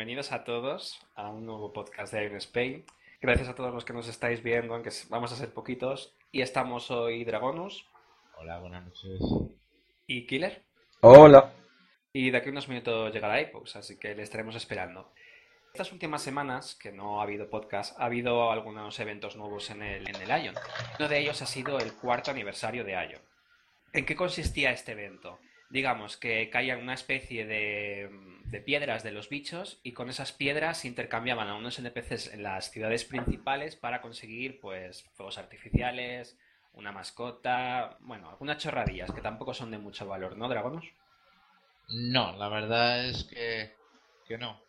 [0.00, 2.86] bienvenidos a todos a un nuevo podcast de Iron Spain.
[3.20, 6.16] Gracias a todos los que nos estáis viendo, aunque vamos a ser poquitos.
[6.32, 7.86] Y estamos hoy Dragonus.
[8.38, 9.20] Hola, buenas noches.
[10.06, 10.62] Y Killer.
[11.02, 11.52] Hola.
[12.14, 15.12] Y de aquí a unos minutos llegará iPox, así que le estaremos esperando.
[15.74, 20.08] Estas últimas semanas, que no ha habido podcast, ha habido algunos eventos nuevos en el,
[20.08, 20.54] en el Ion.
[20.98, 23.22] Uno de ellos ha sido el cuarto aniversario de Ion.
[23.92, 25.40] ¿En qué consistía este evento?
[25.70, 28.10] Digamos que caían una especie de,
[28.44, 32.42] de piedras de los bichos y con esas piedras se intercambiaban a unos NPCs en
[32.42, 36.36] las ciudades principales para conseguir pues fuegos artificiales,
[36.72, 40.84] una mascota, bueno, algunas chorradillas que tampoco son de mucho valor, ¿no, Dragonos?
[41.88, 43.72] No, la verdad es que,
[44.26, 44.60] que no.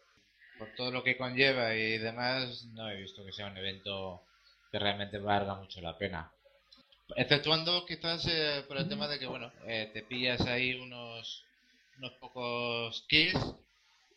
[0.58, 4.24] Por todo lo que conlleva y demás, no he visto que sea un evento
[4.72, 6.32] que realmente valga mucho la pena.
[7.16, 11.46] Exceptuando quizás eh, por el tema de que, bueno, eh, te pillas ahí unos,
[11.98, 13.56] unos pocos kills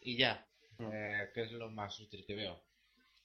[0.01, 0.47] y ya,
[0.79, 2.61] eh, que es lo más útil que veo.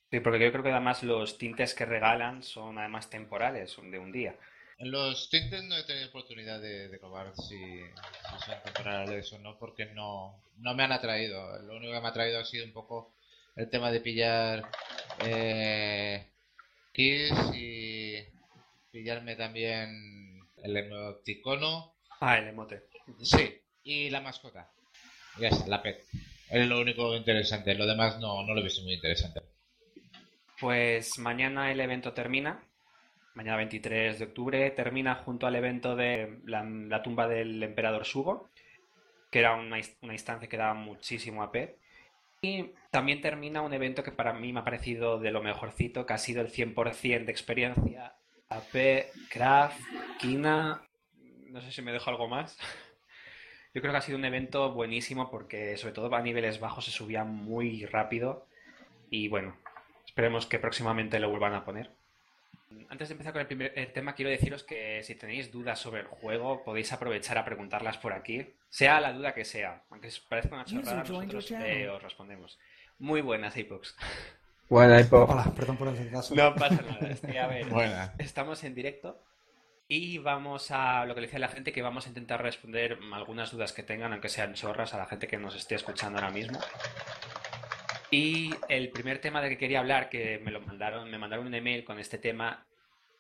[0.09, 3.99] Sí, porque yo creo que además los tintes que regalan son además temporales, son de
[3.99, 4.35] un día.
[4.79, 9.39] En los tintes no he tenido oportunidad de, de probar si, si son temporales o
[9.39, 11.59] no, porque no, no me han atraído.
[11.63, 13.11] Lo único que me ha atraído ha sido un poco
[13.55, 14.63] el tema de pillar
[15.25, 16.25] eh,
[16.93, 17.98] kills y
[18.91, 21.93] pillarme también el emoticono.
[22.19, 22.83] Ah, el emote.
[23.21, 24.69] Sí, y la mascota.
[25.39, 26.03] Ya está, la pet.
[26.49, 27.75] Es lo único interesante.
[27.75, 29.41] Lo demás no, no lo he visto muy interesante.
[30.59, 32.63] Pues mañana el evento termina.
[33.35, 38.49] Mañana 23 de octubre termina junto al evento de la, la tumba del emperador Sugo,
[39.31, 41.77] que era una, una, instancia que daba muchísimo AP.
[42.41, 46.13] Y también termina un evento que para mí me ha parecido de lo mejorcito, que
[46.13, 48.15] ha sido el 100% de experiencia.
[48.49, 49.79] AP, Craft,
[50.17, 50.81] Kina,
[51.49, 52.57] no sé si me dejo algo más.
[53.75, 56.91] Yo creo que ha sido un evento buenísimo porque sobre todo a niveles bajos se
[56.91, 58.47] subía muy rápido
[59.11, 59.55] y bueno,
[60.03, 61.91] esperemos que próximamente lo vuelvan a poner.
[62.89, 66.01] Antes de empezar con el primer el tema, quiero deciros que si tenéis dudas sobre
[66.01, 69.83] el juego, podéis aprovechar a preguntarlas por aquí, sea la duda que sea.
[69.91, 72.59] Aunque os parezca una chorrada, nosotros eh, os respondemos.
[72.97, 73.95] Muy buenas, Apox.
[74.69, 75.31] Buenas, Apox.
[75.31, 76.35] Hola, perdón por el retraso.
[76.35, 77.09] No pasa nada.
[77.09, 77.65] Estoy a ver.
[77.69, 78.13] Buena.
[78.19, 79.19] Estamos en directo
[79.87, 82.99] y vamos a lo que le decía a la gente, que vamos a intentar responder
[83.11, 86.29] algunas dudas que tengan, aunque sean chorras, a la gente que nos esté escuchando ahora
[86.29, 86.59] mismo.
[88.11, 91.55] Y el primer tema de que quería hablar, que me lo mandaron, me mandaron un
[91.55, 92.63] email con este tema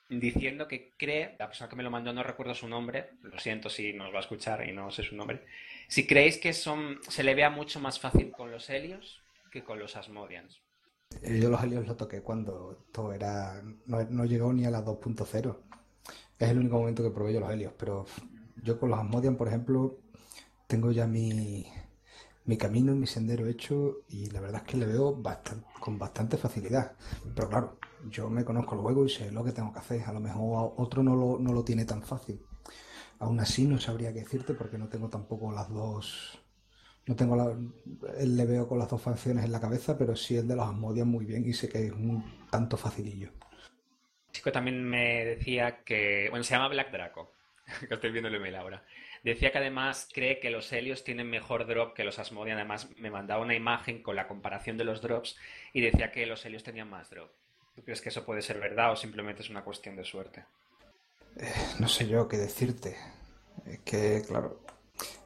[0.07, 3.69] diciendo que cree, la persona que me lo mandó no recuerdo su nombre, lo siento
[3.71, 5.45] si nos va a escuchar y no sé su nombre,
[5.87, 9.21] si creéis que son se le vea mucho más fácil con los Helios
[9.51, 10.59] que con los Asmodians.
[11.21, 13.61] Yo los Helios lo toqué cuando todo era.
[13.85, 15.57] No, no llegó ni a la 2.0.
[16.37, 18.05] Es el único momento que probé yo los Helios, pero
[18.63, 19.99] yo con los Asmodian, por ejemplo,
[20.67, 21.65] tengo ya mi,
[22.45, 25.21] mi camino, mi sendero hecho y la verdad es que le veo
[25.79, 26.93] con bastante facilidad.
[27.35, 30.03] Pero claro, yo me conozco el juego y sé lo que tengo que hacer.
[30.03, 32.41] A lo mejor otro no lo, no lo tiene tan fácil.
[33.19, 36.39] Aún así no sabría qué decirte porque no tengo tampoco las dos...
[37.09, 37.57] No tengo la,
[38.19, 40.69] el le veo con las dos facciones en la cabeza, pero sí el de los
[40.69, 43.31] Asmodian muy bien y sé que es un tanto facilillo.
[44.31, 46.27] Chico también me decía que...
[46.29, 47.33] Bueno, se llama Black Draco,
[47.87, 48.83] que estoy viendo el email ahora.
[49.23, 52.57] Decía que además cree que los Helios tienen mejor drop que los Asmodian.
[52.57, 55.35] Además, me mandaba una imagen con la comparación de los drops
[55.73, 57.31] y decía que los Helios tenían más drop.
[57.73, 60.45] ¿Tú crees que eso puede ser verdad o simplemente es una cuestión de suerte?
[61.37, 62.95] Eh, no sé yo qué decirte.
[63.65, 64.61] Es que, claro,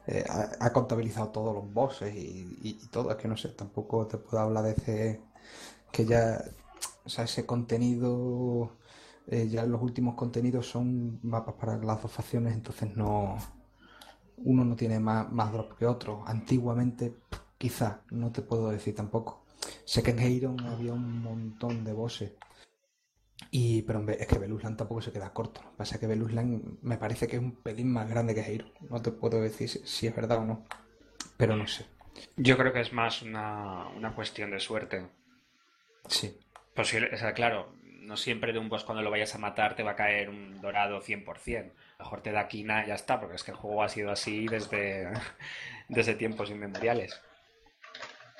[0.06, 3.10] eh, ha, contabilizado todos los bosses y, todo.
[3.10, 5.20] Es que no sé, tampoco te puedo hablar de ese.
[5.92, 6.44] que ya.
[7.04, 8.72] O sea, ese contenido.
[9.26, 13.36] Eh, ya los últimos contenidos son mapas para las dos facciones, entonces no.
[14.38, 16.24] Uno no tiene más, más drop que otro.
[16.26, 17.14] Antiguamente,
[17.58, 19.44] quizá, no te puedo decir tampoco.
[19.84, 22.32] Sé que en Heiron había un montón de bosses.
[23.50, 25.62] Y, pero es que Belusland tampoco se queda corto.
[25.62, 28.40] Lo que pasa es que Belusland me parece que es un pelín más grande que
[28.40, 28.72] Heiron.
[28.90, 30.64] No te puedo decir si, si, es verdad o no.
[31.36, 31.86] Pero no sé.
[32.36, 35.06] Yo creo que es más una, una cuestión de suerte.
[36.08, 36.38] Sí.
[36.74, 39.82] Posible, o sea, claro, no siempre de un boss cuando lo vayas a matar te
[39.82, 41.72] va a caer un dorado 100%.
[41.98, 44.46] Mejor te da quina y ya está, porque es que el juego ha sido así
[44.46, 45.08] desde,
[45.88, 47.20] desde tiempos inmemoriales.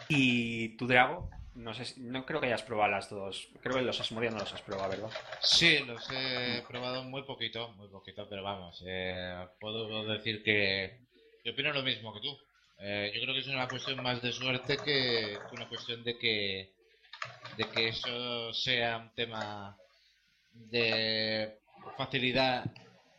[0.09, 1.31] ¿Y tu Drago?
[1.55, 3.49] No sé, no creo que hayas probado las dos.
[3.63, 5.11] Creo que los Asmodian no los has probado, ¿verdad?
[5.41, 10.99] Sí, los he probado muy poquito, muy poquito, pero vamos, eh, puedo decir que
[11.45, 12.37] yo opino lo mismo que tú.
[12.81, 16.75] Eh, yo creo que es una cuestión más de suerte que, una cuestión de que
[17.57, 19.77] de que eso sea un tema
[20.53, 21.59] de
[21.97, 22.65] facilidad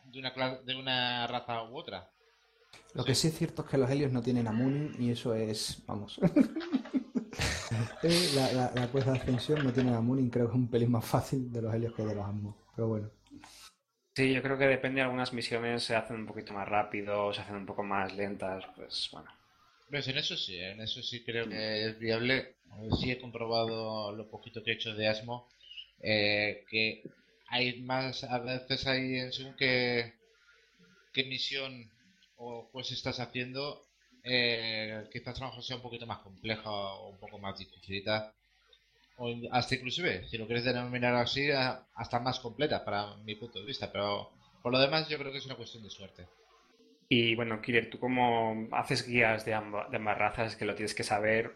[0.04, 0.30] de una
[0.64, 2.10] de una raza u otra.
[2.94, 5.82] Lo que sí es cierto es que los helios no tienen Amunin y eso es,
[5.86, 6.18] vamos.
[8.02, 10.68] Eh, la, la, la quest de ascensión no tiene a Mooning, creo que es un
[10.68, 12.54] pelín más fácil de los helios que de los Asmos.
[12.74, 13.10] Pero bueno.
[14.14, 17.56] Sí, yo creo que depende, algunas misiones se hacen un poquito más rápido, se hacen
[17.56, 19.30] un poco más lentas, pues bueno.
[19.90, 22.56] Pues en eso sí, en eso sí creo que es viable.
[22.98, 25.48] Sí he comprobado lo poquito que he hecho de Asmo,
[26.00, 27.02] eh, que
[27.48, 30.14] hay más, a veces hay en según qué,
[31.12, 31.90] qué misión
[32.36, 33.85] o pues estás haciendo,
[34.26, 38.34] eh, quizás mejor sea un poquito más compleja o un poco más dificilita.
[39.18, 43.66] O hasta inclusive, si lo quieres denominar así, hasta más completa para mi punto de
[43.66, 43.90] vista.
[43.92, 44.30] Pero
[44.62, 46.26] por lo demás yo creo que es una cuestión de suerte.
[47.08, 50.94] Y bueno, Kirer, tú como haces guías de, amba- de ambas razas, que lo tienes
[50.94, 51.54] que saber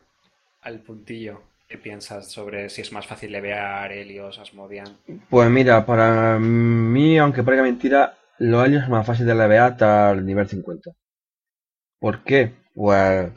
[0.63, 1.43] al puntillo.
[1.69, 4.99] ¿Qué piensas sobre si es más fácil levear Helios, Asmodian?
[5.31, 10.11] Pues mira, para mí, aunque parezca mentira, los helios es más fácil de levear hasta
[10.11, 10.91] el nivel 50.
[12.01, 12.53] ¿Por qué?
[12.75, 13.33] Pues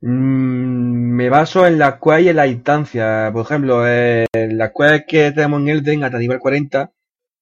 [0.00, 3.30] me baso en la quest y en la instancia.
[3.32, 6.92] Por ejemplo, eh, la quest que tenemos en Elden hasta nivel 40,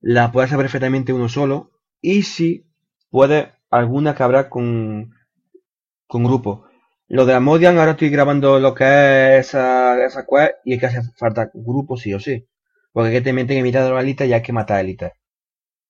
[0.00, 1.70] la puede hacer perfectamente uno solo.
[2.00, 2.66] Y si
[3.10, 5.12] puede, alguna que habrá con,
[6.06, 6.66] con grupo.
[7.08, 8.84] Lo de Amodian, ahora estoy grabando lo que
[9.38, 12.48] es esa, esa quest y es que hace falta grupo sí o sí.
[12.92, 15.12] Porque que te meten en mitad de la lista y hay que matar élites.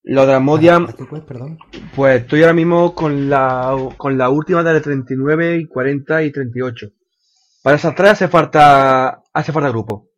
[0.06, 1.58] Lo de Amodian, ¿A qué quest, perdón?
[1.96, 6.88] pues estoy ahora mismo con la, con la última de 39 y 40 y 38.
[7.62, 10.08] Para esas tres hace falta, hace falta grupo.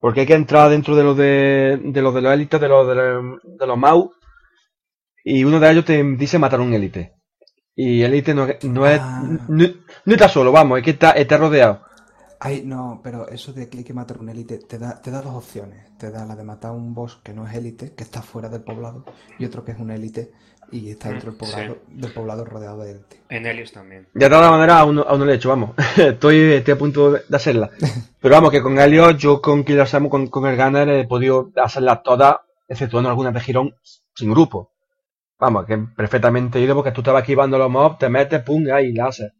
[0.00, 2.88] Porque hay que entrar dentro de lo de, de los de los élites, de los
[2.88, 4.10] de, los- de los Mau.
[5.24, 7.12] Y uno de ellos te dice matar a un élite.
[7.76, 9.22] Y élite no, no es, Ah.
[9.48, 9.64] no,
[10.04, 11.82] no está solo, vamos, es que está, está rodeado.
[12.44, 15.22] Ay, no, pero eso de que hay que matar un élite te da, te da
[15.22, 15.96] dos opciones.
[15.96, 18.48] Te da la de matar a un boss que no es élite, que está fuera
[18.48, 19.04] del poblado,
[19.38, 20.32] y otro que es un élite
[20.72, 23.16] y está dentro del Mm, poblado, del poblado rodeado de élite.
[23.28, 24.08] En Helios también.
[24.14, 25.70] Ya de todas maneras aún, aún no lo he hecho, vamos.
[25.96, 27.70] estoy, estoy a punto de hacerla.
[28.20, 31.52] Pero vamos, que con Helios, yo con Killer Samu, con, con el Gunner, he podido
[31.62, 33.76] hacerlas todas, exceptuando algunas de girón,
[34.14, 34.72] sin grupo.
[35.38, 39.06] Vamos, que perfectamente ido porque tú estabas esquivando los mobs, te metes, pum, ahí, la
[39.06, 39.32] haces.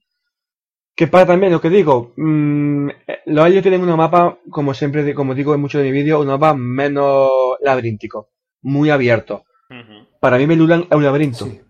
[0.95, 5.15] Que para también lo que digo, mm, eh, los Helios tienen unos mapas, como siempre,
[5.15, 7.29] como digo en muchos de mis vídeos, unos mapas menos
[7.63, 8.27] laberínticos,
[8.63, 9.41] muy abiertos.
[9.71, 10.07] Ujú.
[10.21, 11.47] Para mí Melulan es un laberinto.
[11.47, 11.61] Sí,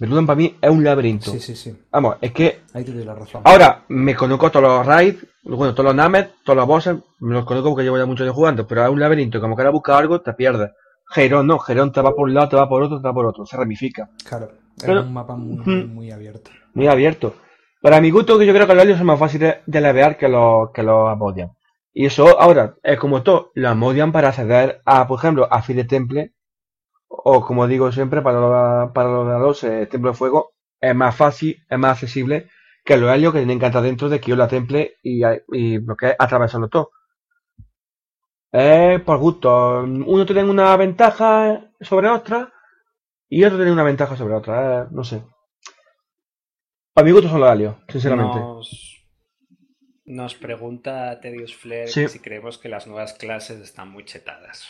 [0.00, 1.30] Melulan para mí es un laberinto.
[1.30, 1.76] sí, sí, sí.
[1.92, 3.42] Vamos, es que Ahí te doy la razón.
[3.44, 7.44] Ahora, me conozco todos los raids, bueno, todos los names, todos los bosses, me los
[7.44, 10.20] conozco porque llevo ya muchos años jugando, pero es un laberinto, como quieras buscar algo,
[10.20, 10.70] te pierdes.
[11.10, 13.26] Gerón no, Gerón te va por un lado, te va por otro, te va por
[13.26, 14.10] otro, se ramifica.
[14.28, 16.50] Claro, es Pero- un mapa muy abierto.
[16.72, 17.34] Muy abierto.
[17.84, 20.70] Para mi gusto, yo creo que los alios son más fáciles de levear que los,
[20.72, 21.50] que los Amodian.
[21.92, 25.84] Y eso, ahora, es como todo, los Amodian para acceder a, por ejemplo, a Fide
[25.84, 26.32] Temple,
[27.08, 30.94] o como digo siempre, para los, para los de los eh, Templo de Fuego, es
[30.96, 32.48] más fácil, es más accesible
[32.84, 35.22] que los helios que tienen que entrar dentro de Kiola Temple y,
[35.52, 36.90] y lo que es atravesarlo todo.
[38.52, 39.80] Es por gusto.
[39.82, 42.50] Uno tiene una ventaja sobre otra
[43.28, 44.84] y otro tiene una ventaja sobre otra.
[44.84, 45.22] eh, no sé.
[46.96, 48.38] A mi gusto son los alios, sinceramente.
[48.38, 49.04] Nos,
[50.04, 52.06] nos pregunta Tedious Flair Sí.
[52.08, 54.68] si creemos que las nuevas clases están muy chetadas.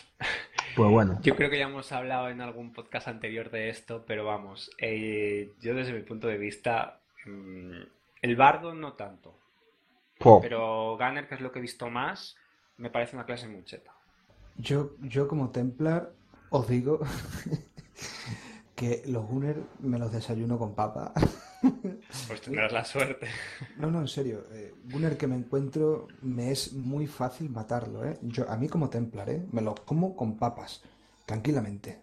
[0.74, 1.18] Pues bueno.
[1.22, 5.52] Yo creo que ya hemos hablado en algún podcast anterior de esto, pero vamos, eh,
[5.60, 7.82] yo desde mi punto de vista, mm,
[8.22, 9.38] el bardo no tanto,
[10.18, 10.40] Po.
[10.40, 12.36] pero Gunner, que es lo que he visto más,
[12.78, 13.92] me parece una clase muy cheta.
[14.56, 16.10] Yo, yo como Templar
[16.48, 17.00] os digo
[18.74, 21.12] que los Gunner me los desayuno con papa.
[22.26, 23.28] Pues tendrás la suerte.
[23.76, 24.44] No, no, en serio.
[24.52, 28.18] Eh, Gunner que me encuentro me es muy fácil matarlo, ¿eh?
[28.22, 29.46] Yo, a mí como Templar, ¿eh?
[29.52, 30.82] Me los como con papas,
[31.26, 32.00] tranquilamente.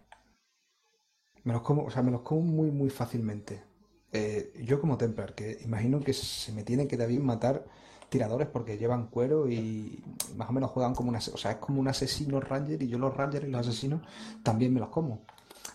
[1.43, 3.63] Me los como, o sea, me los como muy, muy fácilmente.
[4.11, 7.65] Eh, yo como Templar, que imagino que se me tiene que también matar
[8.09, 10.03] tiradores porque llevan cuero y
[10.35, 12.89] más o menos juegan como un ase- o sea, es como un asesino ranger y
[12.89, 14.01] yo los rangers y los asesinos
[14.43, 15.21] también me los como.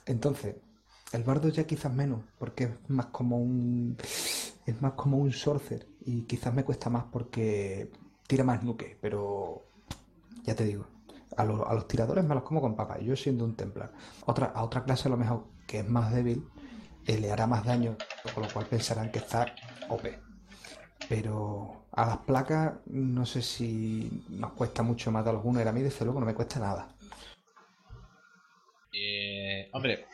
[0.06, 0.56] Entonces,
[1.12, 3.96] el bardo ya quizás menos, porque es más como un
[4.66, 7.90] es más como un sorcerer y quizás me cuesta más porque
[8.26, 9.64] tira más nuke, pero
[10.42, 10.86] ya te digo,
[11.36, 13.92] a, los- a los tiradores me los como con papa, yo siendo un templar.
[14.26, 16.44] Otra, a otra clase a lo mejor que es más débil,
[17.06, 17.96] eh, le hará más daño,
[18.34, 19.46] con lo cual pensarán que está
[19.88, 20.18] OP.
[21.08, 25.82] Pero a las placas no sé si nos cuesta mucho matar a alguno, a mí
[25.82, 26.88] desde luego no me cuesta nada.
[28.92, 30.06] Eh, hombre,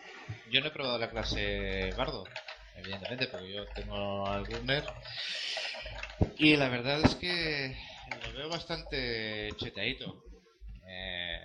[0.51, 2.25] yo no he probado la clase Bardo,
[2.77, 4.85] evidentemente, porque yo tengo al Gunner.
[6.39, 7.77] Y la verdad es que
[8.27, 10.25] lo veo bastante chetadito.
[10.87, 11.39] Eh,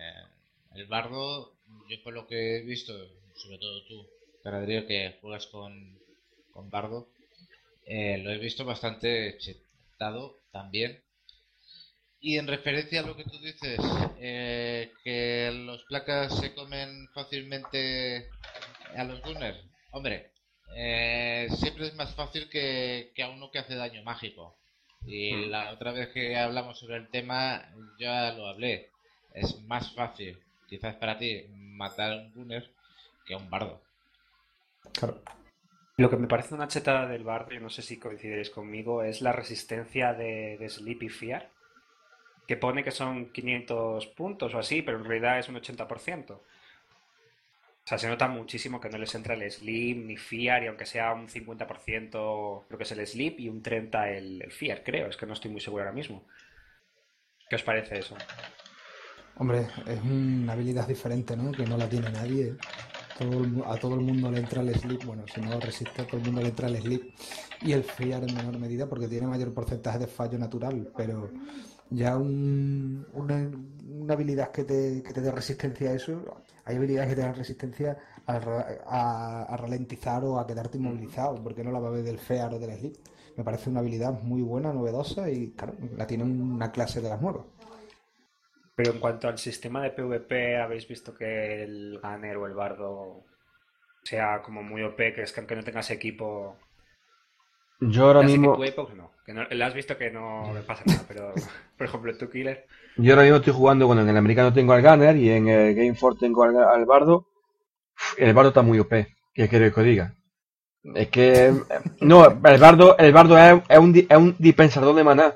[0.75, 1.53] el Bardo,
[1.89, 2.94] yo por lo que he visto,
[3.36, 4.08] sobre todo tú,
[4.44, 6.00] Caradrío, que juegas con,
[6.51, 7.10] con Bardo,
[7.86, 11.01] eh, lo he visto bastante chetado también.
[12.20, 13.79] Y en referencia a lo que tú dices,
[14.20, 18.29] eh, que los placas se comen fácilmente
[18.96, 19.58] a los gunners,
[19.91, 20.32] hombre,
[20.75, 24.58] eh, siempre es más fácil que, que a uno que hace daño mágico.
[25.06, 25.50] Y Mm.
[25.50, 28.89] la otra vez que hablamos sobre el tema, ya lo hablé.
[29.34, 32.70] Es más fácil, quizás para ti, matar a un gunner
[33.25, 33.82] que a un bardo.
[34.94, 35.22] Claro.
[35.98, 39.22] Lo que me parece una chetada del bardo, y no sé si coincidiréis conmigo, es
[39.22, 41.50] la resistencia de, de Sleep y Fear,
[42.48, 46.39] que pone que son 500 puntos o así, pero en realidad es un 80%.
[47.88, 50.86] O sea, se nota muchísimo que no les entra el Sleep ni Fear, y aunque
[50.86, 55.08] sea un 50% creo que es el Sleep y un 30% el, el Fear, creo,
[55.08, 56.27] es que no estoy muy seguro ahora mismo.
[57.50, 58.15] ¿Qué os parece eso?
[59.36, 61.51] Hombre, es una habilidad diferente, ¿no?
[61.51, 62.58] Que no la tiene nadie.
[63.65, 65.03] A todo el mundo le entra el sleep.
[65.03, 67.03] Bueno, si no resiste, a todo el mundo le entra el sleep.
[67.62, 70.91] Y el fear en menor medida porque tiene mayor porcentaje de fallo natural.
[70.96, 71.32] Pero
[71.89, 73.51] ya un- una,
[73.88, 76.44] una habilidad que te, que te dé resistencia a eso.
[76.67, 81.41] Hay habilidades que te dan resistencia a, ra- a- a ralentizar o a quedarte inmovilizado.
[81.43, 82.95] Porque no la va a ver del fear o del sleep.
[83.38, 87.21] Me parece una habilidad muy buena, novedosa y, claro, la tiene una clase de las
[87.21, 87.45] nuevas.
[88.75, 93.24] Pero en cuanto al sistema de PvP, ¿habéis visto que el Gunner o el Bardo
[94.03, 96.57] sea como muy OP, que es que aunque no tengas equipo...
[97.79, 100.10] Yo ahora Ya sé que mismo, tu Apex no, que no, lo has visto que
[100.10, 101.34] no le pasa nada, pero
[101.77, 102.65] por ejemplo tu Killer...
[102.98, 105.75] yo ahora mismo estoy jugando, bueno, en el americano tengo al Gunner y en el
[105.75, 107.27] Game 4 tengo al, al Bardo.
[108.17, 108.89] El Bardo está muy OP,
[109.34, 110.15] ¿qué quiero que os diga?
[110.96, 111.53] Es que,
[112.01, 115.36] no, el Bardo, el Bardo es, es un, es un dispensador de maná.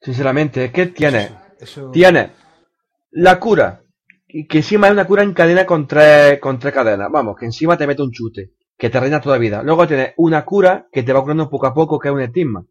[0.00, 2.32] Sinceramente, es que tiene, Eso, tiene
[3.12, 3.82] la cura,
[4.26, 7.08] y que encima es una cura en cadena con tres, con tres cadenas.
[7.10, 9.62] Vamos, que encima te mete un chute, que te reina toda vida.
[9.62, 12.64] Luego tienes una cura que te va curando poco a poco, que es un estigma.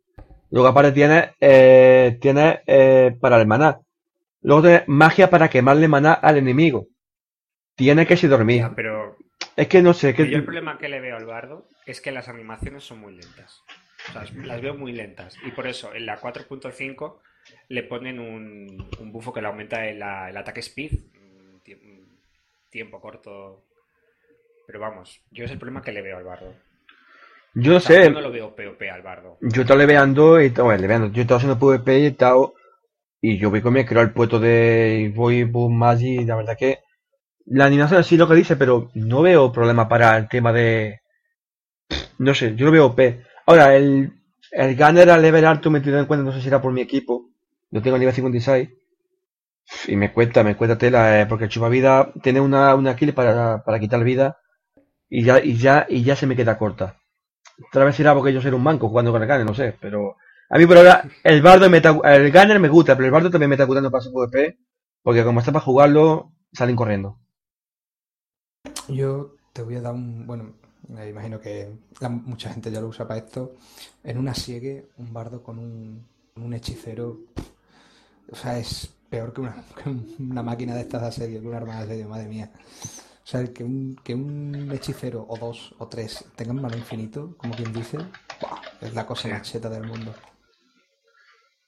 [0.50, 3.80] Luego aparte tienes, eh, tienes eh, para el maná.
[4.42, 6.88] Luego tienes magia para quemarle maná al enemigo.
[7.76, 8.62] Tiene que si dormir.
[8.62, 9.16] Ya, pero
[9.56, 12.12] Es que no sé, yo el que problema que le veo al Bardo es que
[12.12, 13.62] las animaciones son muy lentas.
[14.10, 15.38] O sea, las veo muy lentas.
[15.46, 17.20] Y por eso en la 4.5
[17.70, 20.92] le ponen un, un bufo que le aumenta el, el ataque speed.
[22.70, 23.64] tiempo corto.
[24.72, 26.56] Pero vamos, yo es el problema que le veo al Bardo.
[27.54, 28.06] yo no O sea, sé.
[28.06, 29.38] yo no lo veo POP al Bardo.
[29.42, 31.08] Yo he estado leveando y bueno, leveando.
[31.08, 32.54] Yo he estado haciendo PvP y he estado.
[33.22, 36.80] Y yo voy con mi creo el puesto de voy Boom Magic la verdad que
[37.48, 41.02] la animación sí lo que dice, pero no veo problema para el tema de.
[42.20, 43.22] No sé, yo lo veo OP.
[43.48, 44.12] Ahora, el,
[44.52, 46.72] el Gunner al level alto me he tenido en cuenta, no sé si era por
[46.72, 47.30] mi equipo.
[47.70, 48.70] Yo tengo el nivel 56.
[49.88, 53.64] Y me cuesta, me cuesta tela, eh, porque el chupavida tiene una, una kill para,
[53.64, 54.38] para quitar vida.
[55.14, 56.98] Y ya, y ya, y ya se me queda corta.
[57.68, 60.16] Otra vez será porque yo soy un manco jugando con el Gunner, no sé, pero
[60.50, 63.50] a mí por ahora el bardo me el Gunner me gusta, pero el bardo también
[63.50, 64.58] me está gustando para su PvP,
[65.04, 67.20] porque como está para jugarlo, salen corriendo.
[68.88, 70.54] Yo te voy a dar un, bueno,
[70.88, 71.70] me imagino que
[72.24, 73.56] mucha gente ya lo usa para esto.
[74.06, 77.20] En una siegue, un bardo con un, un hechicero,
[78.32, 79.90] o sea, es peor que una, que
[80.24, 82.50] una máquina de estas de asedio, que una arma de asedio, madre mía.
[83.24, 87.56] O sea, que un, que un hechicero o dos o tres tengan mano infinito, como
[87.56, 87.98] quien dice,
[88.42, 88.62] ¡buah!
[88.82, 89.30] es la cosa Sí.
[89.30, 90.14] más cheta del mundo.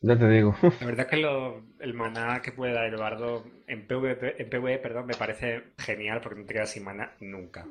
[0.01, 0.55] Ya te digo.
[0.79, 4.77] La verdad que lo- el maná que puede dar el bardo en PvP, en PvE,
[4.79, 7.65] perdón, me parece genial porque no te quedas sin maná nunca.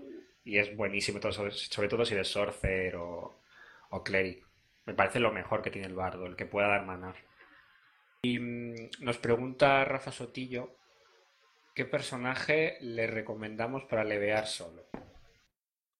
[0.44, 3.38] Y es buenísimo, todo, sobre, sobre todo si eres Sorcerer o,
[3.90, 4.44] o Cleric.
[4.86, 7.14] Me parece lo mejor que tiene el bardo, el que pueda dar maná.
[8.22, 10.76] Y mm, nos pregunta Rafa Sotillo,
[11.74, 14.86] ¿qué personaje le recomendamos para levear solo?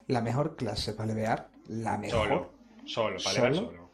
[0.07, 2.52] La mejor clase para levear, la mejor, Solo,
[2.85, 3.69] solo, para levear ¿Solo?
[3.71, 3.91] solo.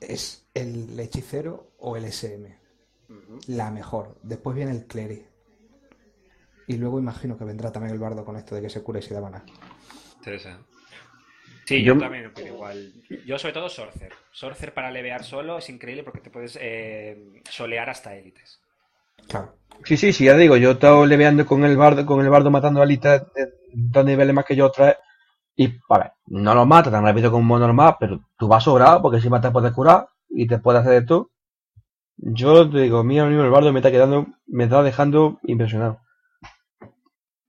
[0.00, 2.58] es el hechicero o el SM.
[3.48, 4.18] La mejor.
[4.22, 5.26] Después viene el cleric.
[6.68, 9.02] Y luego imagino que vendrá también el bardo con esto de que se cura y
[9.02, 9.44] se da maná.
[10.16, 10.64] Interesante.
[11.64, 12.92] Sí, Yo- yo también opino igual.
[13.24, 14.12] Yo sobre todo Sorcerer.
[14.32, 18.60] Sorcerer para levear solo es increíble porque te puedes eh, solear hasta élites.
[19.28, 19.56] Claro.
[19.84, 22.50] Sí, sí, sí, ya digo, yo he estado leveando con el bardo, con el bardo
[22.50, 24.96] matando alitas de dos niveles más que yo otra
[25.56, 29.18] Y, a ver, no lo mata tan rápido como normal, pero tú vas sobrado porque
[29.18, 31.30] encima te puedes curar y te puede hacer esto.
[32.18, 36.00] Yo te digo, mira, el bardo me está quedando, me está dejando impresionado.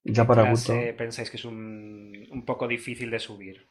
[0.05, 0.73] Ya ¿Qué para gusto.
[1.01, 3.67] pensáis que es un, un poco difícil de subir?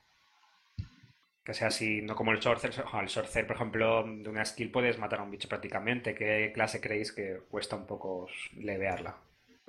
[1.47, 2.85] Que sea así, no como el Sorcerer.
[3.01, 6.13] El Sorcerer, por ejemplo, de una skill puedes matar a un bicho prácticamente.
[6.13, 8.27] ¿Qué clase creéis que cuesta un poco
[8.57, 9.17] levearla?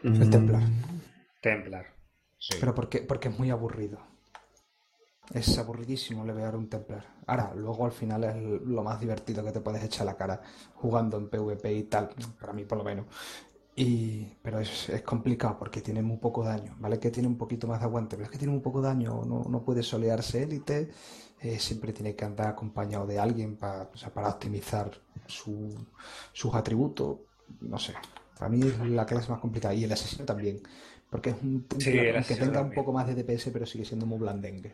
[0.03, 0.63] El Templar.
[0.63, 1.01] Mm,
[1.39, 1.85] Templar.
[2.39, 2.57] Sí.
[2.59, 3.99] Pero porque, porque es muy aburrido.
[5.31, 7.05] Es aburridísimo levear un Templar.
[7.27, 10.41] Ahora, luego al final es lo más divertido que te puedes echar a la cara
[10.73, 12.09] jugando en PvP y tal,
[12.41, 13.05] para mí por lo menos.
[13.75, 16.99] Y, pero es, es complicado porque tiene muy poco daño, ¿vale?
[16.99, 19.43] Que tiene un poquito más de aguante, pero es que tiene muy poco daño, no,
[19.47, 20.89] no puede solearse élite,
[21.41, 24.91] eh, siempre tiene que andar acompañado de alguien para, o sea, para optimizar
[25.27, 25.75] su-
[26.33, 27.19] sus atributos,
[27.61, 27.95] no sé.
[28.37, 30.61] Para mí es la clase más complicada y el asesino también,
[31.09, 34.19] porque es un Sí, asesino tenga un poco más de DPS, pero sigue siendo muy
[34.19, 34.73] blandengue.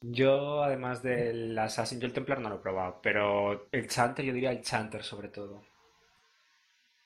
[0.00, 4.32] Yo, además del Assassin, yo el Templar no lo he probado, pero el Chanter, yo
[4.32, 5.62] diría el Chanter sobre todo.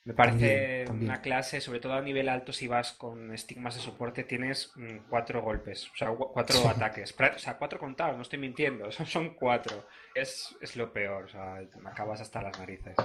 [0.05, 1.13] Me parece También, también.
[1.13, 5.09] una clase, sobre todo a nivel alto, si vas con estigmas de soporte, tienes mm,
[5.09, 6.69] cuatro golpes, o sea, cuatro Sí.
[6.69, 7.15] ataques.
[7.37, 9.87] O sea, cuatro contados, no estoy mintiendo, son, cuatro.
[10.15, 12.97] Es, es lo peor, o sea, me acabas hasta las narices.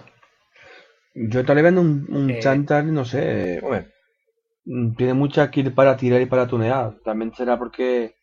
[1.14, 3.88] Yo todavía vendo un, un Eh, Chantar, no sé, hombre,
[4.66, 6.98] mm, tiene mucha kill para tirar y para tunear.
[7.06, 8.16] También será porque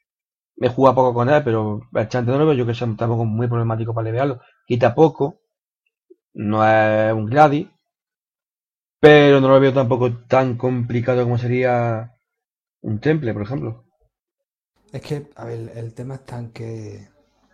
[0.57, 3.25] me juega poco con él, pero el Chantar no lo veo yo que sea tampoco
[3.27, 4.41] muy problemático para levearlo.
[4.67, 5.41] Quita poco,
[6.35, 7.71] no es un Gladi,
[9.05, 12.17] pero no lo veo tampoco tan complicado como sería
[12.83, 13.85] un Temple, por ejemplo.
[14.93, 17.09] Es que, a ver, el tema está en que,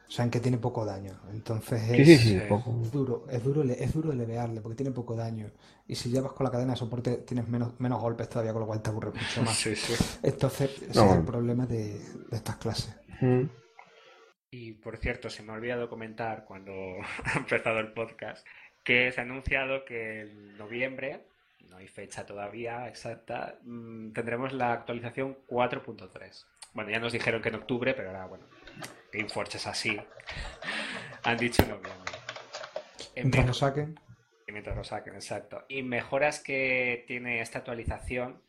[0.08, 1.12] o sea, en que tiene poco daño.
[1.32, 2.40] Entonces Sí, sí, es, sí, Sí.
[2.48, 2.80] poco.
[2.82, 5.50] es duro, es duro, es duro levearle porque tiene poco daño.
[5.86, 8.66] Y si llevas con la cadena de soporte tienes menos, menos golpes todavía, con lo
[8.66, 9.56] cual te aburre mucho más.
[9.56, 9.94] Sí, sí.
[10.22, 11.98] Entonces, ese No, es el problema de,
[12.30, 12.94] de estas clases.
[13.20, 13.44] Mm.
[14.52, 16.72] Y por cierto, se me ha olvidado comentar cuando
[17.24, 18.46] ha empezado el podcast
[18.84, 21.26] que se ha anunciado que en noviembre,
[21.68, 26.46] no hay fecha todavía exacta, mm, tendremos la actualización 4.3.
[26.72, 28.46] Bueno, ya nos dijeron que en octubre, pero ahora, bueno,
[29.12, 29.98] Gameforge es así.
[31.24, 32.12] Han dicho en noviembre.
[33.16, 34.00] En Mientras lo saquen,
[34.46, 35.64] mientras lo saquen, exacto.
[35.68, 38.42] Y mejoras que tiene esta actualización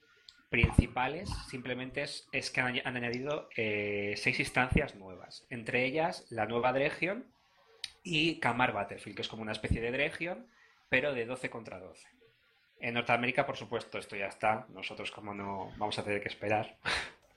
[0.50, 5.46] principales simplemente es, es que han, añ- han añadido eh, seis instancias nuevas.
[5.50, 7.26] Entre ellas la nueva Dregion
[8.04, 10.48] y Kamar Battlefield, que es como una especie de Dregion,
[10.90, 12.08] pero de 12 contra 12.
[12.82, 14.66] En Norteamérica, por supuesto, esto ya está.
[14.74, 16.78] Nosotros, como no, vamos a tener que esperar.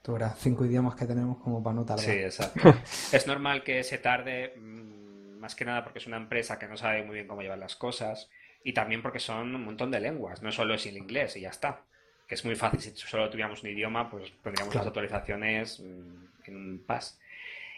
[0.02, 2.04] tú verás, cinco idiomas que tenemos como para no tardar.
[2.04, 2.60] Sí, exacto.
[3.12, 6.76] Es normal que se tarde, mm, más que nada porque es una empresa que no
[6.76, 8.30] sabe muy bien cómo llevar las cosas
[8.64, 11.50] y también porque son un montón de lenguas, no solo es el inglés y ya
[11.50, 11.82] está.
[12.26, 14.84] Que es muy fácil, si solo tuviéramos un idioma, pues pondríamos Claro.
[14.84, 17.18] las actualizaciones mm, en un pas.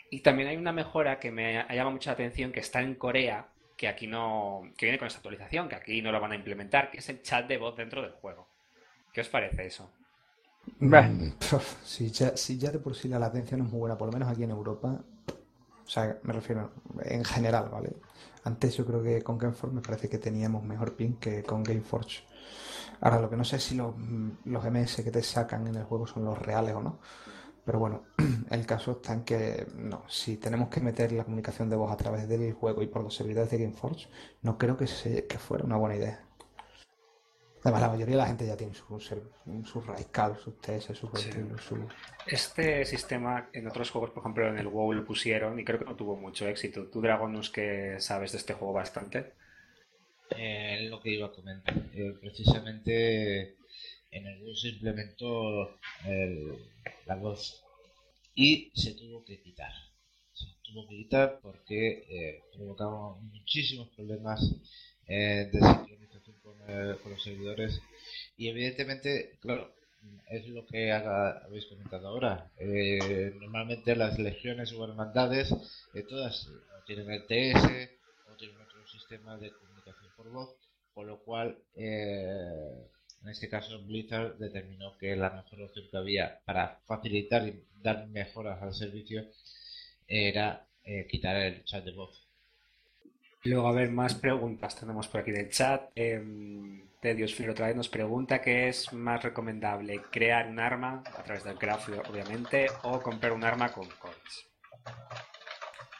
[0.08, 2.94] Y también hay una mejora que me ha llamado mucho la atención que está en
[2.94, 6.36] Corea, que aquí no, que viene con esta actualización, que aquí no lo van a
[6.36, 8.48] implementar, que es el chat de voz dentro del juego.
[9.12, 9.90] ¿Qué os parece eso?
[10.78, 11.30] Mm,
[11.84, 14.12] si ya, si ya de por sí la latencia no es muy buena, por lo
[14.12, 15.00] menos aquí en Europa,
[15.84, 16.72] o sea, me refiero
[17.04, 17.94] en general, ¿vale?
[18.44, 22.22] Antes yo creo que con Gameforge me parece que teníamos mejor ping que con Gameforge.
[23.00, 23.94] Ahora, lo que no sé es si los,
[24.44, 26.98] los MS que te sacan en el juego son los reales o no.
[27.66, 28.04] Pero bueno,
[28.50, 31.96] el caso está en que no, si tenemos que meter la comunicación de voz a
[31.98, 34.08] través del juego y por los servidores de Gameforge,
[34.42, 36.22] no creo que, se- que fuera una buena idea.
[37.64, 39.24] Además, la mayoría de la gente ya tiene su, ser-
[39.64, 41.30] su Raizcal, sus TS, sus Sí.
[41.58, 41.84] Su...
[42.28, 45.84] Este sistema en otros juegos, por ejemplo en el WoW lo pusieron y creo que
[45.84, 46.86] no tuvo mucho éxito.
[46.88, 49.32] Tú, Dragonus, que sabes de este juego bastante.
[50.30, 51.74] Eh, lo que iba a comentar.
[51.92, 53.56] Eh, precisamente
[54.10, 55.76] en el se implementó
[57.06, 57.62] la voz
[58.34, 59.72] y se tuvo que quitar.
[60.32, 64.40] Se tuvo que quitar porque eh, provocaba muchísimos problemas
[65.08, 67.80] eh, de sincronización con, eh, con los servidores
[68.36, 69.74] y evidentemente, claro,
[70.28, 72.50] es lo que habéis comentado ahora.
[72.58, 75.52] Eh, normalmente las legiones o hermandades,
[75.94, 76.48] eh, todas
[76.86, 77.90] tienen el TS
[78.30, 80.56] o tienen otro sistema de comunicación por voz,
[80.94, 82.88] con lo cual, eh,
[83.26, 88.06] en este caso, Blizzard determinó que la mejor opción que había para facilitar y dar
[88.06, 89.24] mejoras al servicio
[90.06, 92.24] era eh, quitar el chat de voz.
[93.42, 95.90] Luego, a ver, más preguntas tenemos por aquí del chat.
[95.96, 96.22] Eh,
[97.00, 101.58] Tedios otra vez nos pregunta qué es más recomendable, crear un arma a través del
[101.58, 104.46] craft, obviamente, o comprar un arma con coins.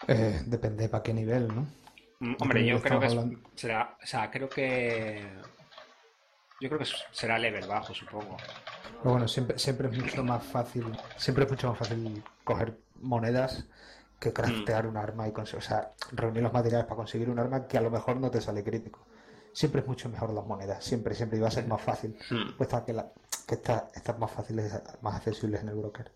[0.09, 1.67] Eh, depende para qué nivel, ¿no?
[2.21, 3.17] Mm, ¿De Hombre, yo creo que es-
[3.57, 5.23] será, o sea, creo que
[6.61, 8.37] yo creo que será level bajo, supongo.
[8.99, 10.85] Pero bueno, siempre, siempre es mucho más fácil,
[11.17, 13.67] siempre es mucho más fácil coger monedas
[14.19, 17.67] que craftear un arma y conseguir, o sea, reunir los materiales para conseguir un arma
[17.67, 19.07] que a lo mejor no te sale crítico.
[19.53, 22.17] Siempre es mucho mejor las monedas, siempre, siempre, va a ser más fácil.
[22.31, 22.57] Hmm.
[22.57, 23.07] Puesta que, la,
[23.47, 26.11] que está, están más fáciles, más accesibles en el broker.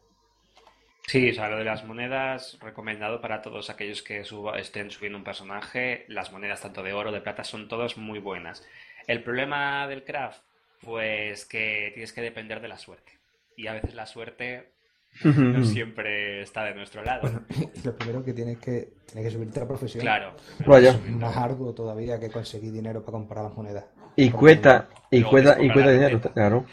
[1.07, 5.19] Sí, o sea, lo de las monedas, recomendado para todos aquellos que suba- estén subiendo
[5.19, 6.05] un personaje.
[6.09, 8.65] Las monedas tanto de oro, de plata, son todas muy buenas.
[9.07, 10.43] El problema del craft,
[10.83, 13.13] pues que tienes que depender de la suerte.
[13.57, 14.73] Y a veces la suerte
[15.25, 17.23] no siempre está de nuestro lado.
[17.23, 17.47] Bueno,
[17.85, 20.03] lo primero que tienes que tienes que subirte a la profesión.
[20.03, 20.35] Claro.
[20.67, 20.91] Vaya.
[20.91, 23.87] Es más arduo todavía que conseguir dinero para comprar las monedas.
[24.17, 26.67] Y cuesta, y cuesta, y cuesta dinero, claro.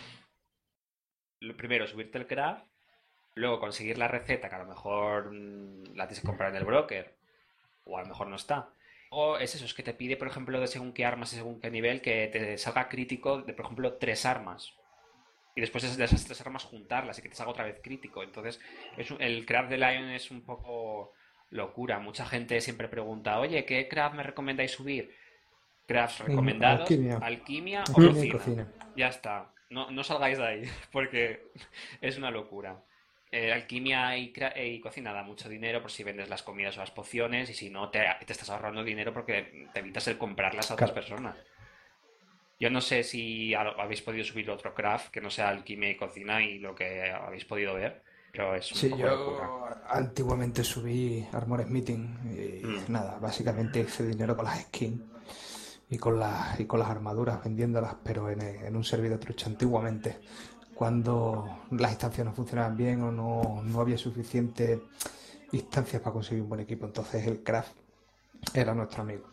[1.39, 2.65] Lo primero, subirte el craft,
[3.35, 6.65] luego conseguir la receta, que a lo mejor mm, la tienes que comprar en el
[6.65, 7.15] broker,
[7.85, 8.69] o a lo mejor no está.
[9.09, 11.59] O es eso, es que te pide, por ejemplo, de según qué armas y según
[11.61, 14.73] qué nivel, que te salga crítico de, por ejemplo, tres armas.
[15.55, 18.21] Y después es de esas tres armas juntarlas y que te salga otra vez crítico.
[18.23, 18.59] Entonces,
[18.97, 21.13] es un- el craft de Lion es un poco
[21.49, 21.99] locura.
[21.99, 25.15] Mucha gente siempre pregunta, oye, ¿qué craft me recomendáis subir?
[25.87, 27.17] Crafts recomendados, alquimia.
[27.17, 28.65] alquimia o Alquimia y cocina.
[28.65, 28.91] cocina.
[28.95, 29.53] Ya está.
[29.69, 31.41] No, no salgáis de ahí, porque
[32.01, 32.83] es una locura.
[33.31, 36.79] Eh, alquimia y, eh, y cocina da mucho dinero por si vendes las comidas o
[36.79, 40.71] las pociones y si no te, te estás ahorrando dinero porque te evitas el comprarlas
[40.71, 41.01] a otras Claro.
[41.01, 41.35] personas.
[42.59, 45.97] Yo no sé si ha- habéis podido subir otro craft que no sea alquimia y
[45.97, 49.47] cocina y lo que habéis podido ver, pero es un Sí, poco locura.
[49.47, 52.91] yo antiguamente subí Armor Smithing y Mm.
[52.91, 55.01] nada, básicamente hice dinero con las skins
[55.89, 60.17] y con las, y con las armaduras vendiéndolas, pero en, en un servidor trucha antiguamente,
[60.77, 64.83] cuando las instancias no funcionaban bien o no, no había suficiente
[65.51, 67.75] instancias para conseguir un buen equipo, entonces el craft
[68.53, 69.27] era nuestro amigo.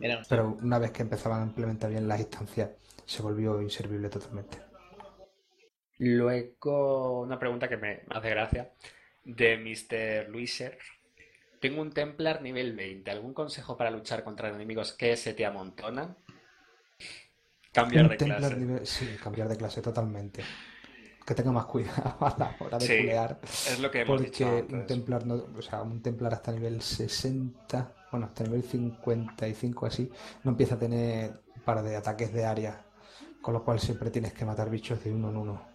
[0.00, 2.70] Era Pero una vez que empezaban a implementar bien las instancias,
[3.04, 4.58] se volvió inservible totalmente.
[5.98, 8.72] Luego, una pregunta que me hace gracia
[9.24, 10.30] de Mr.
[10.30, 10.78] Luiser.
[11.60, 13.10] Tengo un Templar nivel 20.
[13.10, 16.16] ¿Algún consejo para luchar contra enemigos que se te amontonan?
[17.82, 18.56] Cambiar Un de clase.
[18.56, 20.42] nivel- sí, cambiar de clase totalmente.
[21.26, 23.38] Que tenga más cuidado a la hora de Sí, pulear.
[23.42, 24.86] Es lo que hemos dicho Porque un antes.
[24.96, 30.10] Templar, no, o sea, un Templar hasta nivel 60, bueno, hasta nivel 55 así,
[30.44, 32.82] no empieza a tener un par de ataques de área.
[33.42, 35.68] Con lo cual siempre tienes que matar bichos de uno en uno.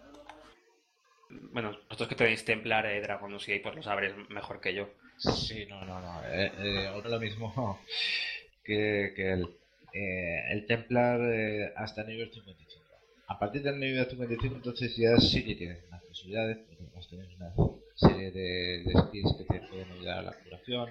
[1.52, 4.88] Bueno, vosotros que tenéis Templar, eh, Dragonus y ahí, pues lo sabréis mejor que yo.
[5.16, 6.20] Sí, no, no, no.
[6.26, 7.78] Eh, eh, ahora lo mismo
[8.64, 9.56] que, que el,
[9.94, 12.84] eh, el Templar eh, hasta nivel 55.
[13.28, 17.28] A partir del nivel 55, entonces ya sí que tienes más posibilidades, porque además tienes
[17.36, 17.54] una
[17.94, 20.90] serie de, de skills que te pueden ayudar a la curación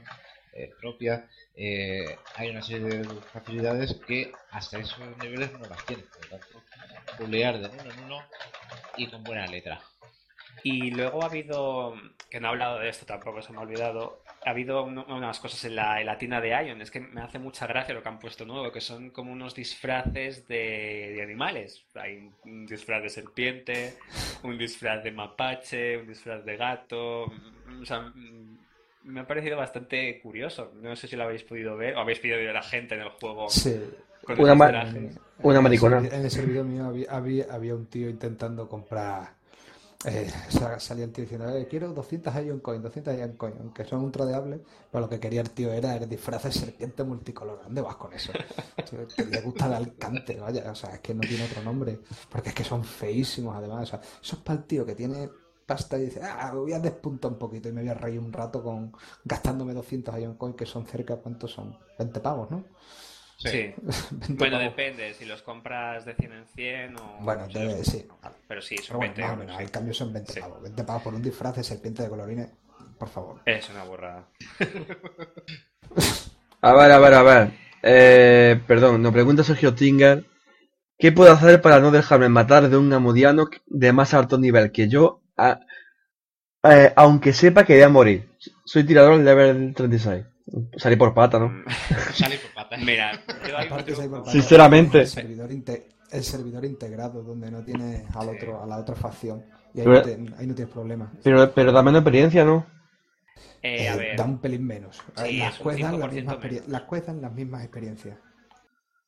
[0.54, 1.28] eh, propia.
[1.56, 6.30] Eh, hay una serie de facilidades que hasta esos niveles no las tienes, por lo
[6.38, 6.64] tanto,
[7.18, 8.20] pulear de uno en uno
[8.98, 9.82] y con buena letra.
[10.64, 11.96] Y luego ha habido,
[12.30, 15.66] que no he hablado de esto tampoco, se me ha olvidado, ha habido unas cosas
[15.66, 18.10] en la, en la tienda de Ion, es que me hace mucha gracia lo que
[18.10, 21.84] han puesto nuevo, que son como unos disfraces de, de animales.
[21.96, 23.96] Hay un disfraz de serpiente,
[24.44, 28.58] un disfraz de mapache, un disfraz de gato, mm, o sea, mm,
[29.04, 30.72] me ha parecido bastante curioso.
[30.76, 33.02] No sé si lo habéis podido ver o habéis podido ver a la gente en
[33.02, 33.82] el juego Sí.
[34.24, 34.94] con Una ma-.
[35.42, 35.98] Una maricona.
[35.98, 39.43] En el servidor mío había, había, había un tío intentando comprar.
[40.06, 43.86] Eh, sa- salía el tío diciendo, eh, quiero 200 Ion Coin, 200 Ion Coin, aunque
[43.86, 44.60] son ultradeables,
[44.92, 47.62] pero lo que quería el tío era el disfraz de serpiente multicolor.
[47.64, 48.34] ¿Dónde vas con eso?
[49.16, 52.50] Que le gusta el alcante, vaya, o sea, es que no tiene otro nombre, porque
[52.50, 53.84] es que son feísimos además.
[53.84, 55.30] O sea, eso es para el tío que tiene
[55.66, 58.34] pasta y dice, ah, voy a despuntar un poquito y me voy a reír un
[58.34, 58.92] rato con
[59.24, 61.78] gastándome 200 Ion Coin, que son cerca, ¿cuántos son?
[61.98, 62.66] 20 pavos, ¿no?
[63.50, 63.74] Sí.
[64.12, 67.18] 20 Bueno, depende, si los compras de 100 en 100 o...
[67.22, 68.08] Bueno, si los- debe- sí.
[68.48, 69.46] Pero sí, Pero son bueno, 20 más o euros.
[69.46, 69.64] menos, sí.
[69.64, 70.40] el cambio son 20 Sí.
[70.40, 70.62] pavos.
[70.64, 72.50] 20 pavos por un disfraz de serpiente de colorines,
[72.98, 73.42] por favor.
[73.46, 74.28] Es una burrada.
[76.62, 77.52] A ver, a ver, a ver.
[77.82, 80.26] Eh, perdón, nos pregunta Sergio Tinger.
[80.98, 84.88] ¿Qué puedo hacer para no dejarme matar de un amudiano de más alto nivel que
[84.88, 85.60] yo, a-
[86.64, 88.30] eh, aunque sepa que voy a morir?
[88.64, 90.24] Soy tirador level 36.
[90.78, 91.50] Salí por pata, ¿no?
[91.50, 91.64] Mm,
[92.14, 92.82] Sale por patas.
[92.82, 93.12] Mira,
[93.48, 94.02] yo Aparte, truco.
[94.02, 95.02] Cyberpunk, Sinceramente.
[95.02, 98.36] El servidor, inte- el servidor integrado, donde no tienes al Sí.
[98.36, 99.46] otro, a la otra facción.
[99.74, 101.12] Y ahí, Pero- no, te- ahí no tienes problema.
[101.24, 102.66] Pero, pero da menos experiencia, ¿no?
[103.62, 105.02] Eh, a Eh, ver, da un pelín menos.
[105.16, 106.68] Sí, las es un quests dan la 5% misma experien- menos.
[106.68, 108.18] las quests dan las mismas experiencias.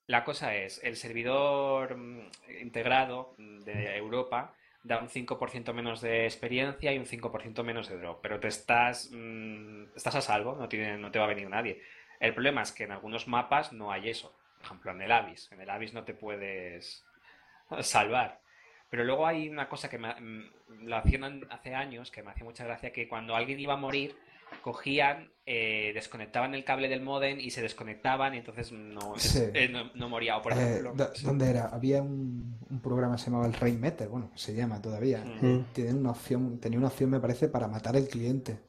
[0.07, 2.29] la cosa es, el servidor mm,
[2.61, 4.53] integrado de Europa
[4.85, 9.09] da un 5% menos de experiencia y un 5% menos de drop, pero te estás,
[9.11, 11.81] mm, estás a salvo, no tiene, no te va a venir nadie.
[12.19, 14.31] El problema es que en algunos mapas no hay eso.
[14.57, 15.51] Por ejemplo, en el Abyss.
[15.51, 17.03] En el Abyss no te puedes
[17.81, 18.39] salvar.
[18.89, 20.51] Pero luego hay una cosa que me, mm,
[20.83, 24.15] lo hacían hace años, que me hacía mucha gracia, que cuando alguien iba a morir,
[24.62, 29.39] cogían, eh, desconectaban el cable del modem y se desconectaban y entonces no, Sí.
[29.53, 30.38] eh, no, no moría.
[30.38, 31.67] O por Eh, ejemplo, ¿Dónde era?
[31.67, 35.27] Había un, un programa que se llamaba el Rainmeter, bueno, se llama todavía.
[35.41, 35.65] Mm.
[35.73, 38.60] Tiene una opción, tenía una opción, me parece, para matar al cliente.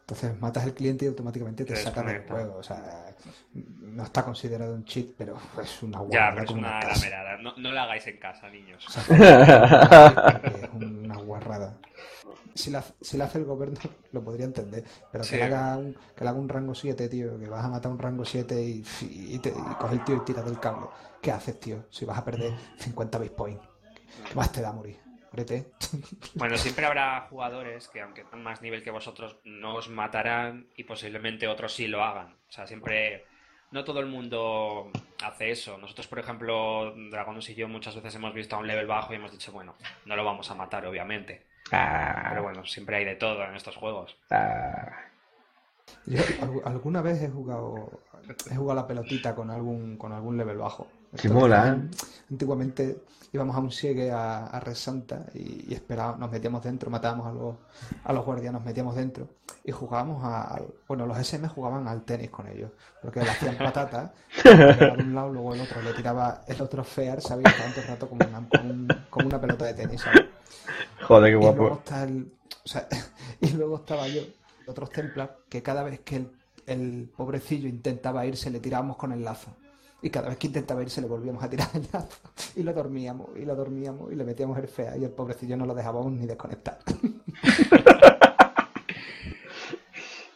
[0.00, 2.56] Entonces matas al cliente y automáticamente te Te sacan del juego.
[2.58, 3.14] O sea,
[3.54, 7.36] no está considerado un cheat, pero es una ya, guarrada pero es una lamerada.
[7.38, 8.86] No, no la hagáis en casa, niños.
[8.86, 9.04] O sea,
[10.44, 11.78] es una guarrada.
[12.54, 13.78] Si la, si la hace el gobierno
[14.12, 15.30] lo podría entender, pero Sí.
[15.32, 17.90] que, le haga un, que le haga un rango 7, tío, que vas a matar
[17.92, 20.86] un rango 7 y, y, te, y coge el tío y tira del cable.
[21.20, 21.84] ¿Qué haces, tío?
[21.90, 23.66] Si vas a perder 50 base points,
[24.28, 24.98] ¿qué más te da morir?
[25.32, 25.72] Muérete.
[26.34, 30.84] Bueno, siempre habrá jugadores que, aunque tengan más nivel que vosotros, no os matarán y
[30.84, 32.34] posiblemente otros sí lo hagan.
[32.48, 33.24] O sea, siempre.
[33.70, 34.90] No todo el mundo
[35.24, 35.78] hace eso.
[35.78, 39.16] Nosotros, por ejemplo, Dragonos y yo muchas veces hemos visto a un level bajo y
[39.16, 41.46] hemos dicho, bueno, no lo vamos a matar, obviamente.
[41.72, 44.16] Ah, Pero bueno, siempre hay de todo en estos juegos.
[44.30, 44.92] ah.
[46.06, 48.00] Yo al- alguna vez he jugado
[48.50, 50.86] he jugado la pelotita con algún con algún level bajo.
[51.14, 51.96] Sí mola, ¿eh?
[52.30, 52.98] Antiguamente
[53.32, 57.26] íbamos a un siegue a, a Red Santa y, y esperábamos, nos metíamos dentro, matábamos
[57.26, 57.56] a los,
[58.04, 59.28] a los guardias, nos metíamos dentro
[59.64, 62.70] y jugábamos a, al- bueno, los SM jugaban al tenis con ellos,
[63.02, 64.10] porque le hacían patatas,
[64.44, 68.26] de un lado, luego el otro, le tiraba el otro fear, todo el rato como
[68.26, 70.24] una, como un- como una pelota de tenis, ¿sabes?
[71.02, 71.74] Joder, qué Y luego guapo.
[71.78, 72.32] está el,
[72.64, 72.88] o sea,
[73.40, 74.22] y luego estaba yo,
[74.66, 76.30] otros templas, que cada vez que el,
[76.66, 79.50] el pobrecillo intentaba irse, le tirábamos con el lazo.
[80.02, 82.18] Y cada vez que intentaba irse, le volvíamos a tirar el lazo.
[82.56, 85.64] Y lo dormíamos, y lo dormíamos, y le metíamos el fea, y el pobrecillo no
[85.64, 86.78] lo dejábamos ni desconectar.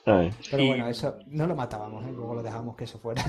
[0.07, 0.31] Ay.
[0.50, 2.12] Pero Y- bueno, eso no lo matábamos, ¿eh?
[2.12, 3.22] Luego lo dejábamos que se fuera.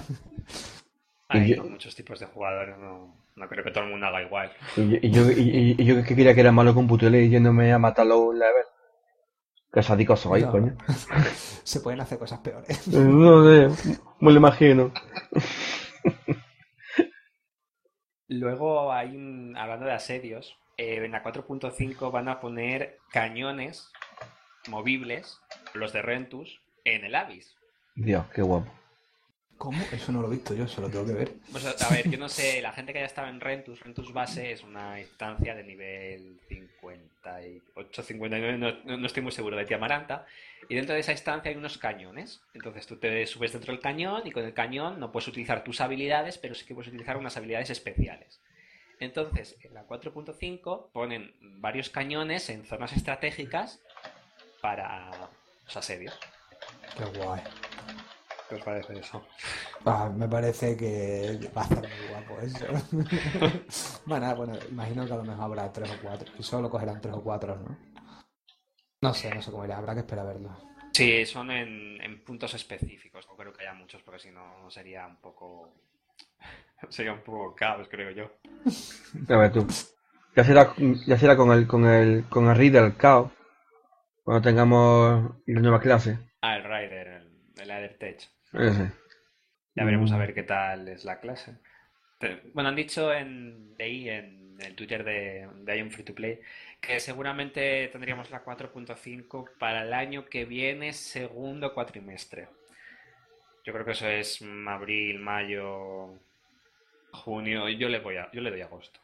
[1.29, 4.51] Hay yo- muchos tipos de jugadores, no, no creo que todo el mundo haga igual.
[4.75, 7.71] Y yo, y yo, y- y yo que creía que era malo con Putele yéndome
[7.71, 8.63] a matarlo un level.
[9.71, 10.51] Qué sádico soy, No.
[10.51, 10.75] coño.
[11.63, 12.67] Se pueden hacer cosas peores.
[12.87, 14.91] No sé, me lo imagino.
[18.27, 23.91] Luego hay, un- hablando de asedios, eh, en la 4.5 van a poner cañones
[24.69, 25.39] movibles,
[25.73, 27.55] los de Rentus, en el Abyss.
[27.95, 28.71] Dios, qué guapo.
[29.59, 29.77] ¿Cómo?
[29.91, 31.31] Eso no lo he visto yo, se lo tengo que ver.
[31.51, 34.53] Pues, a ver, yo no sé, la gente que haya estado en Rentus, Rentus base
[34.53, 40.25] es una instancia de nivel 58, 59, no, no- no estoy muy seguro, de Tiamaranta,
[40.69, 42.41] y dentro de esa instancia hay unos cañones.
[42.53, 45.81] Entonces tú te subes dentro del cañón y con el cañón no puedes utilizar tus
[45.81, 48.39] habilidades, pero sí que puedes utilizar unas habilidades especiales.
[49.01, 53.79] Entonces, en la 4.5 ponen varios cañones en zonas estratégicas
[54.61, 55.11] para
[55.65, 56.17] los asedios.
[56.97, 57.41] Qué guay.
[58.49, 59.23] ¿Qué os parece eso?
[59.85, 62.65] Ah, me parece que va a estar muy guapo eso.
[64.05, 66.31] bueno, bueno, imagino que a lo mejor habrá tres o cuatro.
[66.37, 67.77] Y solo cogerán tres o cuatro, ¿no?
[69.01, 69.77] No sé, no sé cómo irá.
[69.77, 70.57] Habrá que esperar a verlo.
[70.91, 73.27] Sí, son en, en puntos específicos.
[73.27, 75.69] No creo que haya muchos porque si no sería un poco.
[76.89, 78.31] Sería un poco caos, creo yo.
[79.27, 79.67] A ver tú.
[80.35, 80.73] Ya será,
[81.05, 83.31] ya será con el, con el, con el Riddle Chaos.
[84.23, 86.17] Cuando tengamos la nueva clase.
[86.41, 88.38] Ah, el Rider, el, el Tech.
[88.53, 91.57] Ya veremos a ver qué tal es la clase.
[92.53, 96.41] Bueno, han dicho en, de en el Twitter de, de Ion Free to Play,
[96.81, 102.49] que seguramente tendríamos la 4.5 para el año que viene, segundo cuatrimestre.
[103.63, 106.15] Yo creo que eso es abril, mayo,
[107.11, 107.69] junio.
[107.69, 108.99] Yo le voy a, yo le doy agosto.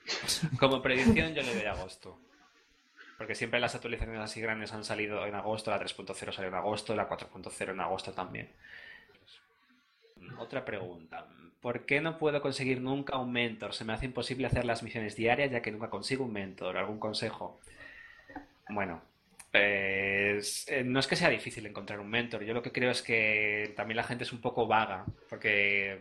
[0.58, 2.18] Como predicción, yo le doy agosto.
[3.18, 6.96] Porque siempre las actualizaciones así grandes han salido en agosto, la 3.0 salió en agosto,
[6.96, 8.50] la 4.0 en agosto también.
[10.38, 11.26] Otra pregunta.
[11.60, 13.74] ¿Por qué no puedo conseguir nunca un mentor?
[13.74, 16.76] Se me hace imposible hacer las misiones diarias ya que nunca consigo un mentor.
[16.76, 17.60] ¿Algún consejo?
[18.68, 19.02] Bueno,
[19.52, 20.40] eh,
[20.84, 22.42] no es que sea difícil encontrar un mentor.
[22.42, 25.04] Yo lo que creo es que también la gente es un poco vaga.
[25.28, 26.00] Porque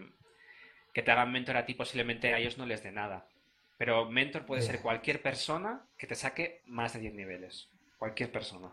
[0.94, 3.28] que te hagan mentor a ti posiblemente a ellos no les dé nada.
[3.82, 4.80] Pero mentor puede ser Eh.
[4.80, 7.68] cualquier persona que te saque más de 10 niveles.
[7.98, 8.70] Cualquier persona.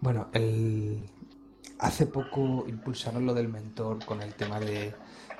[0.00, 1.08] Bueno, el...
[1.78, 4.92] hace poco impulsaron lo del mentor con el tema de,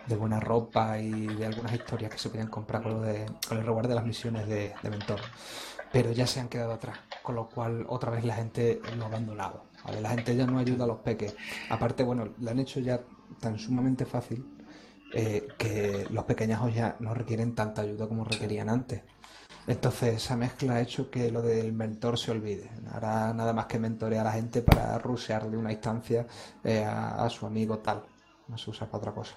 [0.06, 3.58] de buena ropa y de algunas historias que se podían comprar con, lo de, con
[3.58, 5.18] el reward de las misiones de, de mentor.
[5.90, 9.08] Pero ya se han quedado atrás, con lo cual otra vez la gente lo ha
[9.08, 9.64] abandonado.
[9.84, 10.00] ¿vale?
[10.00, 11.34] La gente ya no ayuda a los peques.
[11.68, 13.00] Aparte, bueno, lo han hecho ya
[13.40, 14.46] tan sumamente fácil
[15.12, 19.02] eh, que los pequeñajos ya no requieren tanta ayuda como requerían antes.
[19.66, 22.70] Entonces, esa mezcla ha hecho que lo del mentor se olvide.
[22.92, 26.26] Ahora nada más que mentorear a la gente para rushearle una instancia
[26.64, 28.04] eh, a, a su amigo tal.
[28.48, 29.34] No se usa para otra cosa.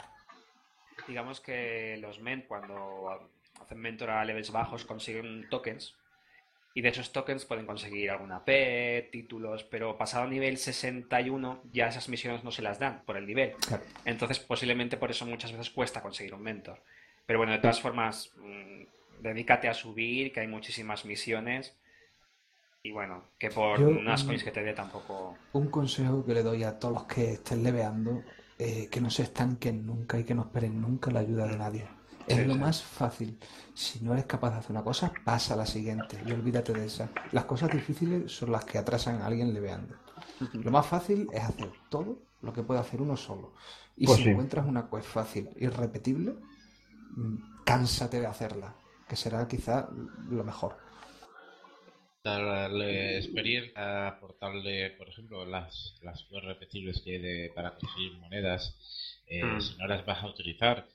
[1.07, 3.29] Digamos que los men cuando
[3.61, 5.95] hacen mentor a levels bajos consiguen tokens
[6.75, 12.09] y de esos tokens pueden conseguir alguna P, títulos, pero pasado nivel 61 ya esas
[12.09, 13.53] misiones no se las dan por el nivel.
[13.65, 13.81] Claro.
[14.03, 16.81] Entonces posiblemente por eso muchas veces cuesta conseguir un mentor.
[17.25, 21.77] Pero bueno, de todas formas, mm, dedícate a subir, que hay muchísimas misiones
[22.83, 25.37] y bueno, que por Yo, unas mm, coins que te dé tampoco...
[25.53, 28.21] Un consejo que le doy a todos los que estén leveando,
[28.59, 31.94] eh, que no se estanquen nunca y que no esperen nunca la ayuda de nadie.
[32.27, 33.39] Es lo más fácil.
[33.73, 36.85] Si no eres capaz de hacer una cosa, pasa a la siguiente y olvídate de
[36.85, 37.13] esa.
[37.31, 39.99] Las cosas difíciles son las que atrasan a alguien leveando.
[40.61, 43.53] Lo más fácil es hacer todo lo que puede hacer uno solo.
[43.95, 44.29] Y Pues si sí.
[44.29, 46.39] encuentras una quest fácil y repetible,
[47.15, 48.75] mm, cánsate de hacerla,
[49.07, 50.77] que será quizá lo mejor.
[52.23, 58.75] darle experiencia, aportarle, por ejemplo, las, las cosas repetibles que hay de, para conseguir monedas,
[59.27, 59.59] eh, Mm.
[59.59, 60.87] si no las vas a utilizar,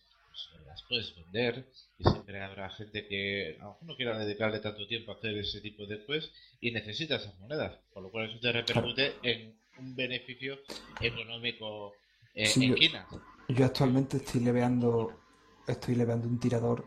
[0.53, 1.66] pues las puedes vender
[1.98, 5.37] y siempre habrá gente que a lo mejor no quiera dedicarle tanto tiempo a hacer
[5.37, 9.55] ese tipo de quests y necesita esas monedas, por lo cual eso te repercute en
[9.79, 10.59] un beneficio
[11.00, 11.92] económico
[12.35, 13.07] eh, Sí, en yo- Quina.
[13.48, 15.20] Yo actualmente estoy leveando,
[15.66, 16.85] estoy leveando un tirador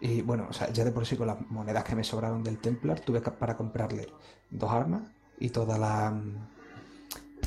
[0.00, 2.58] y bueno, o sea, ya de por sí con las monedas que me sobraron del
[2.60, 4.06] Templar tuve para comprarle
[4.48, 5.02] dos armas
[5.38, 6.18] y toda la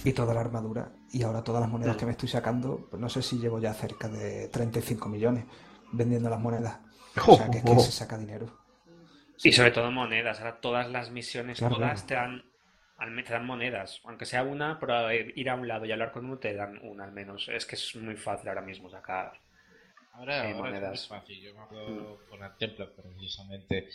[0.04, 3.10] y toda la armadura y ahora todas las monedas que me estoy sacando, pues no
[3.10, 5.46] sé si llevo ya cerca de 35 millones
[5.92, 6.80] vendiendo las monedas.
[7.28, 8.58] O sea, que es que se saca dinero.
[9.44, 10.40] Y sobre todo monedas.
[10.40, 12.08] Ahora todas las misiones, Claro, todas claro.
[12.08, 12.52] te dan,
[12.98, 14.00] al- te dan monedas.
[14.06, 17.04] Aunque sea una, pero ir a un lado y hablar con uno te dan una
[17.06, 17.50] al menos.
[17.50, 19.34] Es que es muy fácil ahora mismo sacar.
[20.14, 21.04] Ahora, eh, ahora monedas.
[21.04, 21.42] es muy fácil.
[21.42, 23.90] Yo me acuerdo con el Templar precisamente.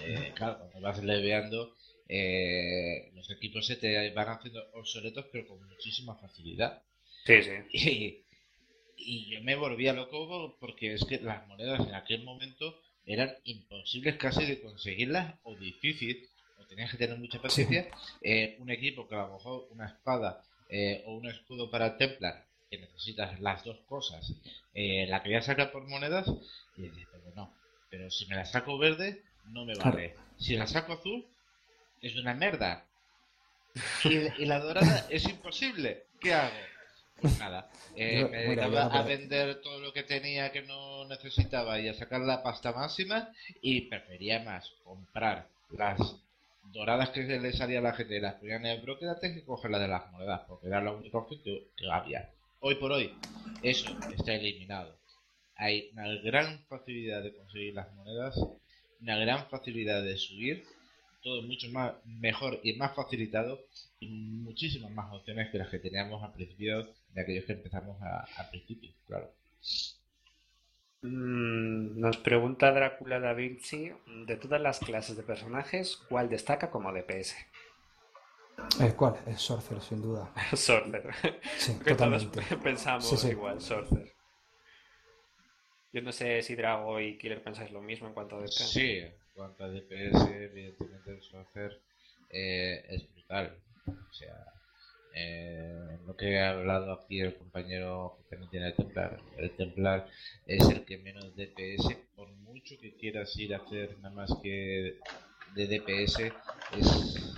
[0.00, 1.74] eh, claro, cuando vas leveando,
[2.14, 6.82] eh, los equipos se te van haciendo obsoletos, pero con muchísima facilidad.
[7.24, 7.52] Sí, sí.
[9.04, 13.34] Y, y yo me volvía loco porque es que las monedas en aquel momento eran
[13.44, 17.88] imposibles casi de conseguirlas o difícil, o tenías que tener mucha paciencia.
[18.20, 21.96] Eh, un equipo que a lo mejor una espada eh, o un escudo para el
[21.96, 24.34] Templar, que necesitas las dos cosas,
[24.74, 26.28] eh, la quería sacar por monedas
[26.76, 27.54] y dices, pero no,
[27.90, 30.14] pero si me la saco verde, no me vale.
[30.38, 31.26] Si la saco azul,
[32.02, 32.84] es una mierda.
[34.04, 36.04] Y, y la dorada es imposible.
[36.20, 36.54] ¿Qué hago?
[37.22, 41.88] Pues nada, eh, me dedicaba a vender todo lo que tenía que no necesitaba y
[41.88, 46.16] a sacar la pasta máxima y prefería más comprar las
[46.64, 49.44] doradas que le salía a la gente de las ponían en el broker antes que
[49.44, 52.28] coger las de las monedas porque era la única opción que, que había.
[52.58, 53.14] Hoy por hoy
[53.62, 54.96] eso está eliminado.
[55.54, 58.36] Hay una gran facilidad de conseguir las monedas,
[59.00, 60.64] una gran facilidad de subir,
[61.22, 63.60] todo mucho más mejor y más facilitado
[64.00, 68.24] y muchísimas más opciones que las que teníamos al principio de aquellos que empezamos a-
[68.36, 69.30] al principio, claro.
[71.02, 73.80] Mm, nos pregunta Drácula da Vinci,
[74.28, 77.36] de todas las clases de personajes, ¿cuál destaca como DPS?
[78.80, 79.14] Eh, ¿Cuál?
[79.26, 80.30] Es Sorcerer, sin duda.
[80.56, 81.14] Sorcerer.
[81.58, 82.26] Sí, Que todos
[82.64, 83.28] pensamos Sí, sí.
[83.28, 84.12] igual, Sorcerer.
[85.92, 88.72] Yo no sé si Drago y Killer pensáis lo mismo en cuanto a DPS.
[88.72, 89.02] Sí,
[89.34, 91.80] cuanto a DPS, evidentemente el Sorcerer
[92.30, 93.56] eh, es brutal.
[93.86, 94.44] O sea,
[95.14, 100.08] eh, lo que ha hablado aquí el compañero que también tiene el Templar, el Templar
[100.46, 104.98] es el que menos DPS, por mucho que quieras ir a hacer nada más que
[105.54, 106.32] de DPS,
[106.78, 107.34] es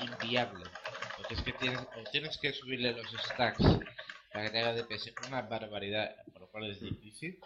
[0.00, 0.64] inviable.
[1.16, 3.62] Porque es que tienes, o tienes que subirle los stacks
[4.32, 7.38] para que te haga DPS una barbaridad, por lo cual es difícil.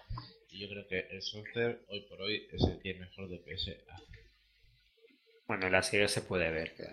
[0.59, 4.19] Yo creo que el Sorcerer hoy por hoy es el que mejor DPS hace.
[5.47, 6.85] Bueno, en la serie se puede ver que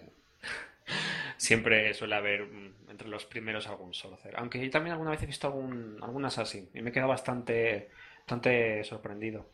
[1.37, 4.37] siempre suele haber mm, entre los primeros algún Sorcerer.
[4.39, 7.89] Aunque yo también alguna vez he visto algún, algún Assassin y me he quedado bastante,
[8.19, 9.49] bastante sorprendido.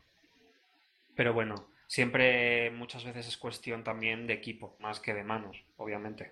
[1.15, 6.31] Pero bueno, siempre muchas veces es cuestión también de equipo, más que de manos, obviamente.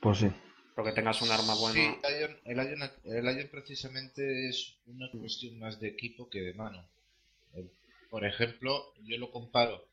[0.00, 0.30] Pues sí.
[0.74, 1.74] Porque tengas un arma buena.
[1.74, 6.54] Sí, Lion- el, Lion, el Lion precisamente es una cuestión más de equipo que de
[6.54, 6.84] mano.
[8.10, 9.84] Por ejemplo, yo lo comparo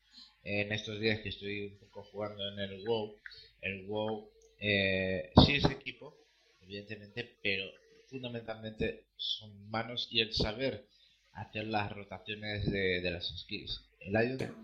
[0.42, 3.14] en estos días que estoy un poco jugando en el WoW.
[3.60, 4.28] El WoW
[4.60, 6.16] eh, sí es equipo,
[6.62, 7.64] evidentemente, pero
[8.08, 10.86] fundamentalmente son manos y el saber
[11.32, 13.84] hacer las rotaciones de, de las skills.
[14.00, 14.12] El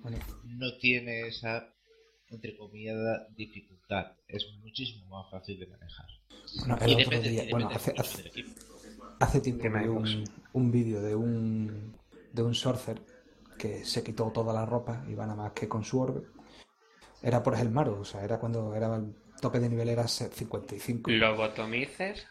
[0.03, 1.73] Bueno, no tiene esa,
[2.31, 2.97] entre comillas,
[3.37, 4.13] dificultad.
[4.27, 6.07] Es muchísimo más fácil de manejar.
[6.61, 8.31] bueno, Y el otro depende- día, y bueno, hace, hace,
[9.21, 11.97] hace tiempo ¿Qué me un, un vídeo de un,
[12.35, 13.03] de un Sorcerer
[13.57, 16.23] que se quitó toda la ropa, iba nada más que con su orbe.
[17.23, 21.11] Era por el Maru, o sea, era cuando era el tope de nivel era 55.
[21.11, 22.27] Lobotomices.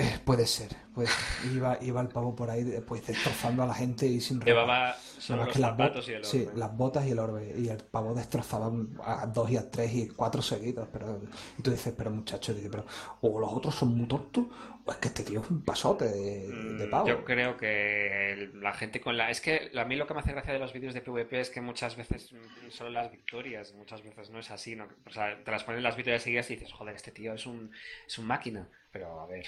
[0.00, 1.10] Eh, puede ser, pues
[1.42, 4.40] iba, iba el pavo por ahí pues destrozando a la gente y sin.
[4.44, 6.54] Llevaba Nada solo más los que las, zapatos bo- y el sí, orbe.
[6.54, 7.52] las botas y el orbe.
[7.58, 8.70] Y el pavo destrozaba
[9.04, 10.88] a dos y a tres y cuatro seguidos.
[10.92, 11.20] Pero,
[11.58, 12.86] y tú dices, pero muchacho, pero
[13.22, 14.44] o los otros son muy tontos,
[14.84, 17.08] o es que este tío es un pasote de, de Mm, pavo.
[17.08, 19.30] Yo creo que la gente con la...
[19.30, 21.50] Es que a mí lo que me hace gracia de los vídeos de PvP es
[21.50, 24.88] que muchas veces mm, solo las victorias, muchas veces no es así, ¿no?
[25.06, 27.70] O sea, te las ponen las victorias seguidas y dices, joder, este tío es un,
[28.06, 28.70] es un máquina.
[28.90, 29.46] Pero a ver,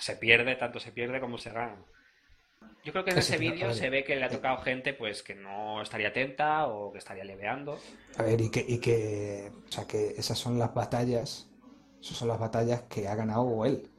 [0.00, 1.84] se pierde, tanto se pierde como se gana.
[2.82, 5.34] Yo creo que en ese vídeo se ve que le ha tocado gente pues que
[5.34, 7.78] no estaría atenta o que estaría leveando.
[8.16, 11.50] A ver, y que, y que, o sea, que esas son las batallas,
[12.00, 13.90] esas son las batallas que ha ganado él.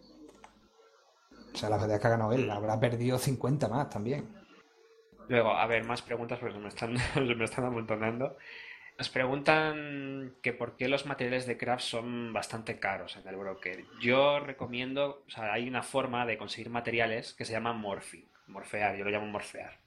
[1.54, 2.50] O sea, las batallas que ha ganado él.
[2.50, 4.28] Habrá perdido 50 más también.
[5.28, 6.94] Luego, a ver, más preguntas porque me están,
[7.38, 8.38] me están amontonando.
[9.02, 13.84] Nos preguntan que por qué los materiales de craft son bastante caros en el broker.
[14.00, 18.96] Yo recomiendo, o sea, hay una forma de conseguir materiales que se llama morphing, morfear,
[18.96, 19.80] yo lo llamo morfear.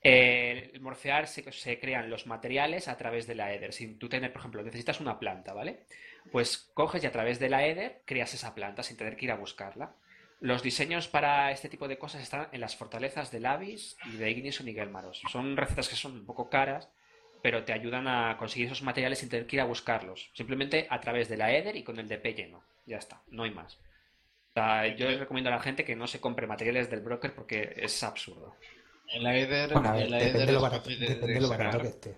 [0.00, 3.74] el morfear se, crean los materiales a través de la Ether.
[3.74, 5.84] Si tú tienes, por ejemplo, necesitas una planta, ¿vale?
[6.30, 9.32] Pues coges y a través de la Ether creas esa planta sin tener que ir
[9.32, 9.94] a buscarla.
[10.40, 14.30] Los diseños para este tipo de cosas están en las fortalezas de Lavis y de
[14.30, 15.20] Ignis y Gelmaros.
[15.30, 16.88] Son recetas que son un poco caras,
[17.42, 20.30] pero te ayudan a conseguir esos materiales sin tener que ir a buscarlos.
[20.32, 22.62] Simplemente a través de la Ether y con el DP lleno.
[22.86, 23.78] Ya está, no hay más.
[24.96, 28.02] yo les recomiendo a la gente que no se compre materiales del broker porque es
[28.02, 28.56] absurdo.
[29.08, 32.16] En la Ether, depende, lo barato, que esté.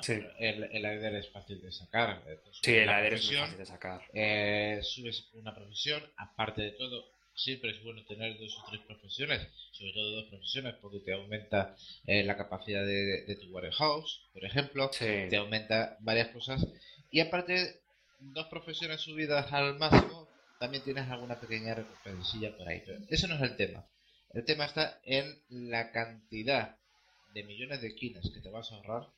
[0.00, 0.20] sí.
[0.38, 2.22] el, Ether es fácil de sacar.
[2.62, 4.02] Sí, el Ether es muy fácil de sacar.
[4.12, 9.48] Eh, subes una profesión, aparte de todo, siempre es bueno tener dos o tres profesiones,
[9.72, 11.76] sobre todo dos profesiones, porque te aumenta
[12.06, 16.66] eh, la capacidad de, tu warehouse, por ejemplo, te aumenta varias cosas.
[17.10, 17.80] Y aparte,
[18.20, 20.28] dos profesiones subidas al máximo,
[20.58, 22.82] también tienes alguna pequeña recompensilla por ahí.
[22.84, 23.86] Pero eso no es el tema.
[24.32, 26.76] El tema está en la cantidad
[27.34, 29.08] de millones de kinas que te vas a ahorrar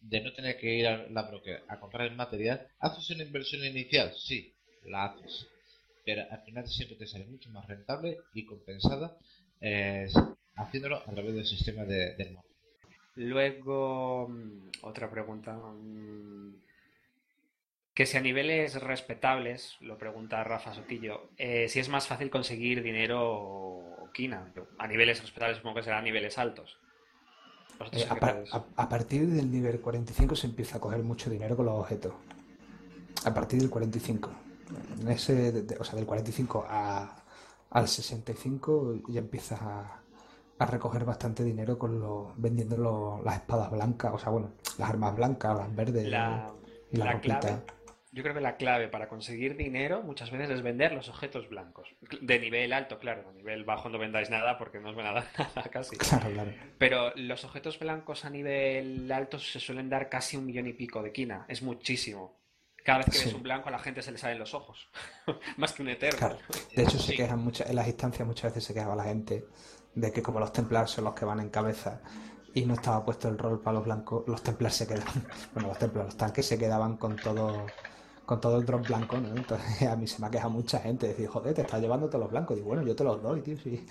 [0.00, 2.68] de no tener que ir a la broker a comprar el material.
[2.78, 4.14] ¿Haces una inversión inicial?
[4.16, 5.48] Sí, la haces
[6.08, 9.14] pero al final siempre te sale mucho más rentable y compensada
[9.60, 10.08] eh,
[10.56, 12.50] haciéndolo a través del sistema de, del móvil.
[13.16, 15.52] Luego, mm, otra pregunta.
[15.52, 16.54] Mm,
[17.92, 22.82] que si a niveles respetables, lo pregunta Rafa Sotillo, eh, si es más fácil conseguir
[22.82, 24.50] dinero o quina.
[24.78, 26.78] A niveles respetables supongo que será a niveles altos.
[27.92, 32.14] Eh, a, partir del nivel 45 se empieza a coger mucho dinero con los objetos.
[33.26, 34.47] A partir del 45
[35.00, 36.66] en ese, o sea, del 45
[37.70, 39.94] al 65 ya empiezas a,
[40.66, 45.56] recoger bastante dinero con lo, vendiendo las espadas blancas, o sea, bueno, las armas blancas,
[45.56, 46.52] las verdes la,
[46.90, 47.58] y la, clave,
[48.10, 51.94] Yo creo que la clave para conseguir dinero muchas veces es vender los objetos blancos.
[52.20, 55.12] De nivel alto, claro, a nivel bajo no vendáis nada porque no os van a
[55.20, 55.96] dar nada casi.
[55.96, 56.50] Claro, claro.
[56.76, 61.04] Pero los objetos blancos a nivel alto se suelen dar casi un millón y pico
[61.04, 61.44] de quina.
[61.46, 62.37] Es muchísimo.
[62.88, 64.88] Cada vez que ves un blanco a la gente se le salen los ojos.
[65.58, 66.38] Más que un eterno.
[66.74, 69.46] De hecho, se quejan muchas, en las instancias muchas veces se quejaba la gente
[69.94, 72.00] de que como los templars son los que van en cabeza
[72.54, 75.78] y no estaba puesto el rol para los blancos, los templars se quedaban, bueno, los
[75.78, 77.66] templars, los tanques se quedaban con todo
[78.24, 79.36] con todo el drop blanco, ¿no?
[79.36, 82.20] Entonces a mí se me ha quejado mucha gente, decir, joder, te estás llevando todos
[82.20, 82.56] los blancos.
[82.56, 83.86] Digo, bueno, yo te los doy, tío, si,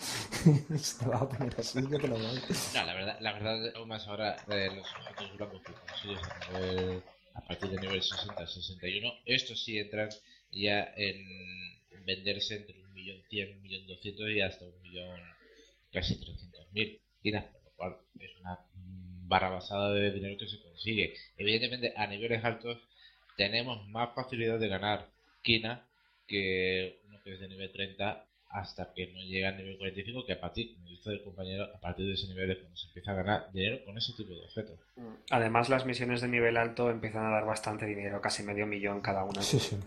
[1.00, 2.42] te vas a poner así, yo te los doy.
[2.74, 7.70] No, la verdad, la verdad, aún más ahora de los objetos blancos que a partir
[7.70, 9.22] del nivel 60-61.
[9.26, 10.10] Estos sí entran
[10.52, 11.24] ya en
[12.06, 15.20] venderse entre un millón cien, un millón doscientos y hasta un millón
[15.92, 18.60] casi trescientos mil por lo cual es una
[19.28, 21.14] barra basada de dinero que se consigue.
[21.38, 22.78] Evidentemente, a niveles altos
[23.36, 25.10] tenemos más facilidad de ganar
[25.44, 25.86] quina
[26.28, 30.34] que uno que es de nivel 30 hasta que no llega al nivel 45, que
[30.34, 30.76] a partir,
[31.06, 33.98] el compañero, a partir de ese nivel es cuando se empieza a ganar dinero con
[33.98, 34.80] ese tipo de objetos.
[34.96, 35.14] Mm.
[35.32, 39.24] Además, las misiones de nivel alto empiezan a dar bastante dinero, casi medio millón cada
[39.24, 39.42] una.
[39.42, 39.78] Sí, sí.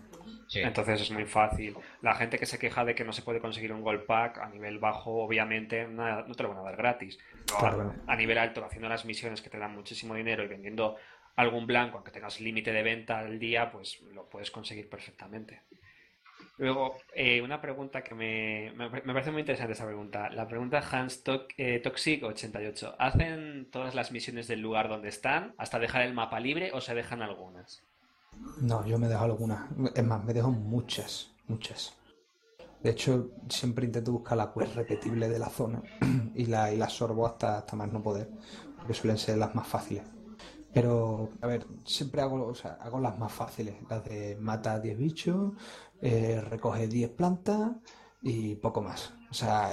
[0.53, 1.75] Entonces es muy fácil.
[2.01, 4.49] La gente que se queja de que no se puede conseguir un gold pack a
[4.49, 7.17] nivel bajo, obviamente, no, te lo van a dar gratis.
[8.07, 10.97] a, nivel alto, haciendo las misiones que te dan muchísimo dinero y vendiendo
[11.35, 15.61] algún blanco, aunque tengas límite de venta al día, pues lo puedes conseguir perfectamente.
[16.61, 20.29] Luego, eh, una pregunta que me, me, parece muy interesante esa pregunta.
[20.29, 21.23] La pregunta Hans
[21.57, 22.97] eh, Toxic 88.
[22.99, 26.93] ¿Hacen todas las misiones del lugar donde están hasta dejar el mapa libre o se
[26.93, 27.81] dejan algunas?
[28.61, 29.71] No, yo me dejo algunas.
[29.95, 31.97] Es más, me dejo muchas, muchas.
[32.83, 35.81] De hecho, siempre intento buscar la quest repetible de la zona
[36.35, 38.29] y la, y la sorbo hasta, hasta más no poder,
[38.77, 40.03] porque suelen ser las más fáciles.
[40.73, 44.97] Pero, a ver, siempre hago, o sea, hago las más fáciles, las de mata 10
[44.97, 45.53] bichos,
[46.01, 47.71] eh, recoge 10 plantas
[48.21, 49.13] y poco más.
[49.29, 49.71] O sea,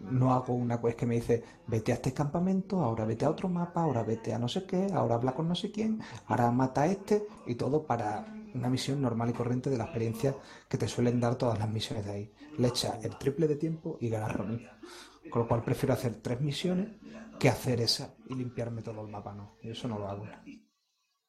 [0.00, 3.48] no hago una quest que me dice, vete a este campamento, ahora vete a otro
[3.48, 6.82] mapa, ahora vete a no sé qué, ahora habla con no sé quién, ahora mata
[6.82, 10.34] a este y todo para una misión normal y corriente de la experiencia
[10.68, 12.32] que te suelen dar todas las misiones de ahí.
[12.58, 14.68] Le echa el triple de tiempo y ganas mismo.
[15.30, 16.88] Con lo cual prefiero hacer tres misiones
[17.40, 19.56] que hacer esa y limpiarme todo el mapa, no.
[19.62, 20.28] Eso no lo hago.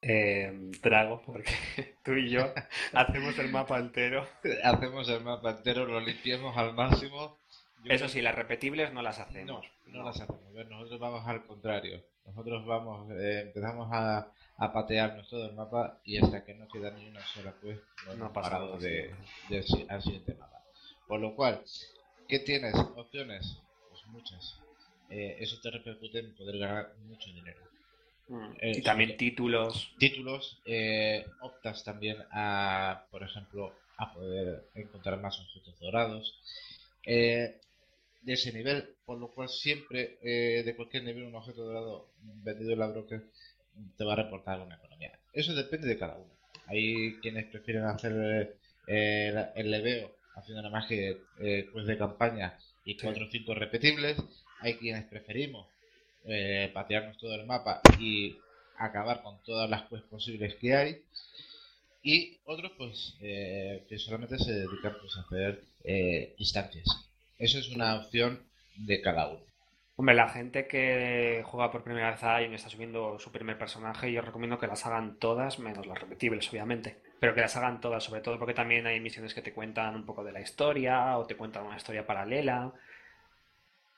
[0.03, 1.51] Eh, Drago, porque
[2.03, 2.51] tú y yo
[2.93, 4.27] hacemos el mapa entero.
[4.63, 7.37] Hacemos el mapa entero, lo limpiamos al máximo,
[7.83, 9.65] Yo Eso creo- sí, las repetibles no las No, hacemos.
[9.87, 10.41] no las hacemos.
[10.69, 12.03] Nosotros vamos al contrario.
[12.25, 16.91] Nosotros vamos, eh, empezamos a, a patearnos todo el mapa y hasta que no queda
[16.91, 18.79] ni una sola pues no, No hemos pasa parado nada,
[19.49, 20.63] de, si- al siguiente mapa.
[21.07, 21.63] Por lo cual,
[22.27, 22.75] ¿qué tienes?
[22.95, 23.57] Opciones,
[23.89, 24.59] pues muchas.
[25.11, 27.61] Eh, eso te repercute en poder ganar mucho dinero.
[28.27, 28.51] Mm.
[28.61, 29.93] Eh, y también títulos.
[29.99, 36.39] Títulos, eh, optas también a, por ejemplo, a poder encontrar más objetos dorados.
[37.05, 37.59] Eh,
[38.21, 42.11] de ese nivel, por lo cual siempre eh, de cualquier nivel un objeto dorado
[42.43, 43.23] vendido en la broker
[43.97, 45.17] te va a reportar una economía.
[45.33, 46.31] Eso depende de cada uno.
[46.67, 48.55] Hay quienes prefieren hacer
[48.87, 53.53] eh, el leveo haciendo nada más que eh, quest de campaña y cuatro o cinco
[53.53, 54.17] repetibles.
[54.61, 55.67] Hay quienes preferimos
[56.25, 58.37] eh, patearnos todo el mapa y
[58.77, 61.01] acabar con todas las quests posibles que hay.
[62.03, 66.35] Y otros pues eh, que solamente se dedican pues, a hacer eh.
[66.37, 68.39] Eso es una opción
[68.75, 69.41] de cada uno.
[69.97, 73.57] Hombre, la gente que juega por primera vez a Ion y está subiendo su primer
[73.57, 76.97] personaje, yo recomiendo que las hagan todas, menos las repetibles, obviamente.
[77.19, 80.05] Pero que las hagan todas, sobre todo porque también hay misiones que te cuentan un
[80.05, 82.73] poco de la historia o te cuentan una historia paralela.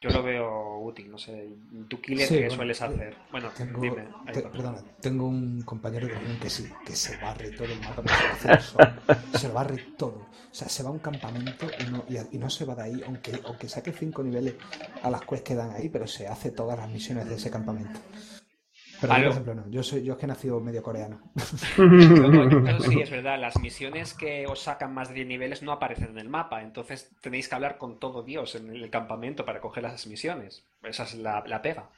[0.03, 1.47] Yo lo veo útil, no sé.
[1.87, 3.15] ¿Tú, Killer, Sí, qué bueno, sueles hacer?
[3.31, 4.03] Bueno, Tengo, dime.
[4.33, 8.03] te- perdona, tengo un compañero de reunión que sí, que se barre todo el mapa,
[8.41, 8.59] se lo
[9.39, 10.15] se barre todo.
[10.51, 12.81] O sea, se va a un campamento y no, y, y no se va de
[12.83, 14.55] ahí, aunque, aunque saque cinco niveles
[15.01, 17.99] a las quests que dan ahí, pero se hace todas las misiones de ese campamento.
[19.07, 19.69] Pero yo, por ejemplo, no.
[19.69, 21.21] Yo soy, yo es que he nacido medio coreano.
[22.79, 26.19] Sí, es verdad, las misiones que os sacan más de 10 niveles no aparecen en
[26.19, 30.05] el mapa, entonces tenéis que hablar con todo Dios en el campamento para coger las
[30.07, 30.63] misiones.
[30.83, 31.89] Esa es la, la pega.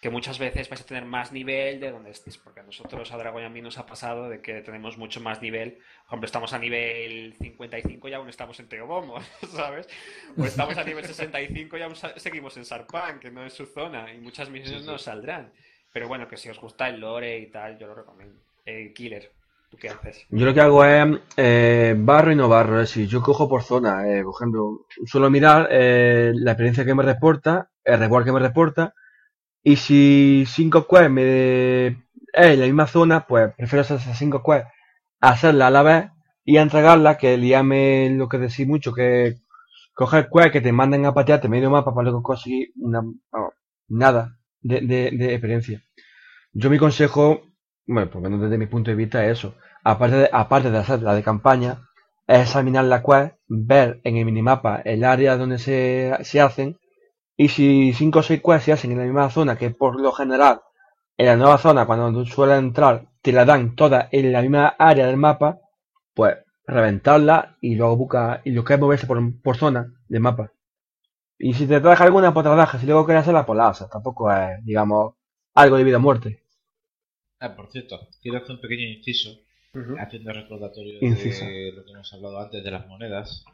[0.00, 3.16] Que muchas veces vais a tener más nivel de donde estéis, porque a nosotros, a
[3.16, 5.72] Dragon y a mí nos ha pasado de que tenemos mucho más nivel.
[5.72, 9.16] Por ejemplo, estamos a nivel 55 y aún estamos en Teobomo,
[9.54, 9.88] ¿sabes?
[10.36, 14.12] O estamos a nivel 65 y aún seguimos en Sarpan, que no es su zona,
[14.12, 14.90] y muchas misiones Sí, sí.
[14.90, 15.52] no saldrán.
[15.94, 18.40] Pero bueno, que si os gusta el lore y tal, yo lo recomiendo.
[18.66, 19.30] Eh, Killer,
[19.70, 20.26] ¿tú qué haces?
[20.28, 22.80] Yo lo que hago es eh, barro y no barro.
[22.80, 24.04] Es decir, yo cojo por zona.
[24.08, 28.40] eh, por ejemplo, suelo mirar eh, la experiencia que me reporta, el reward que me
[28.40, 28.92] reporta.
[29.62, 31.96] Y si 5 quests me es
[32.32, 34.68] en la misma zona, pues prefiero hacer esas 5 quests,
[35.20, 36.10] hacerlas a la vez
[36.44, 39.36] y entregarlas, que liame lo que decís mucho, que
[39.94, 43.02] coger quests que te manden a patearte medio mapa para luego conseguir una,
[43.88, 45.80] nada de, de, de experiencia.
[46.52, 47.42] Yo mi consejo,
[47.86, 49.54] bueno, por lo desde mi punto de vista es eso.
[49.84, 51.88] Aparte de, aparte de hacer la de campaña,
[52.26, 56.78] es examinar la quest, ver en el minimapa el área donde se, se hacen
[57.36, 60.12] y si 5 o 6 quests se hacen en la misma zona, que por lo
[60.12, 60.60] general
[61.16, 64.74] en la nueva zona cuando tú sueles entrar te la dan todas en la misma
[64.78, 65.58] área del mapa,
[66.14, 66.36] pues
[66.66, 70.52] reventarla y luego busca y lo que es moverse por, zona del mapa.
[71.38, 72.80] Y si te traes alguna, pues te la dejas.
[72.80, 73.90] Si luego quieres hacerla, pues la haces.
[73.90, 75.14] Tampoco es, digamos,
[75.54, 76.42] algo de vida o muerte.
[77.40, 79.40] Ah, por cierto, quiero hacer un pequeño inciso
[79.98, 81.44] haciendo recordatorio Inciso.
[81.44, 83.44] de lo que hemos hablado antes de las monedas.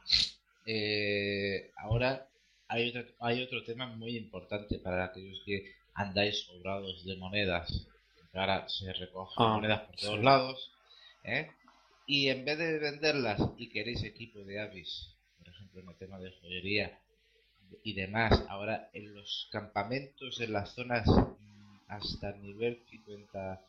[0.66, 2.28] Eh, ahora
[2.68, 5.64] hay otro, hay otro tema muy importante para aquellos que
[5.95, 7.87] andáis sobrados de monedas.
[8.35, 10.22] Ahora se recogen Ah, monedas por todos sí.
[10.24, 10.72] lados.
[11.24, 11.49] ¿eh?
[12.07, 16.18] Y en vez de venderlas y queréis equipo de avis, por ejemplo en el tema
[16.18, 16.99] de joyería
[17.83, 23.61] y demás, ahora en los campamentos, en las zonas mm, hasta el nivel 50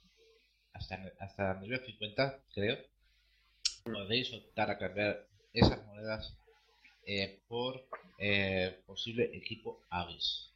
[0.74, 2.78] hasta, hasta el nivel 50, creo,
[3.84, 5.20] podéis optar a cambiar
[5.54, 6.34] esas monedas
[7.06, 7.84] eh, por
[8.18, 10.50] eh, posible equipo Avis.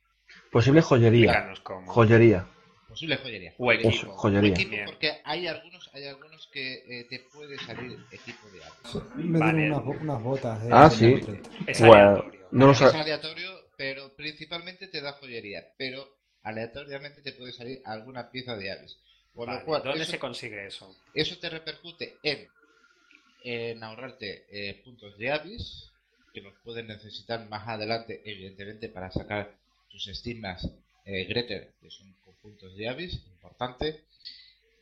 [0.51, 1.53] Posible joyería.
[1.63, 1.91] Cómo.
[1.91, 2.45] Joyería.
[2.87, 3.53] Posible joyería.
[3.57, 3.89] O equipo.
[3.89, 4.49] Eso, joyería.
[4.51, 4.85] O equipo, Bien.
[4.85, 9.03] porque hay algunos, hay algunos que eh, te puede salir equipo de Avis.
[9.15, 9.57] Me Vale.
[9.63, 10.63] dieron unas, unas botas.
[10.63, 11.19] de- Ah, sí.
[11.21, 11.49] 30.
[11.67, 12.47] Es Bueno, aleatorio.
[12.51, 15.65] no lo Es aleatorio, pero principalmente te da joyería.
[15.77, 16.07] Pero
[16.43, 18.97] aleatoriamente te puede salir alguna pieza de Avis.
[19.33, 20.95] Por Vale, lo cual, ¿Dónde eso- se consigue eso?
[21.13, 22.47] Eso te repercute en,
[23.43, 25.91] en ahorrarte eh, puntos de Avis,
[26.33, 29.51] que los puedes necesitar más adelante, evidentemente, para sacar
[29.89, 30.69] tus estigmas
[31.05, 32.13] eh, Greter, que son
[32.45, 34.03] conjuntos de Avis, importante.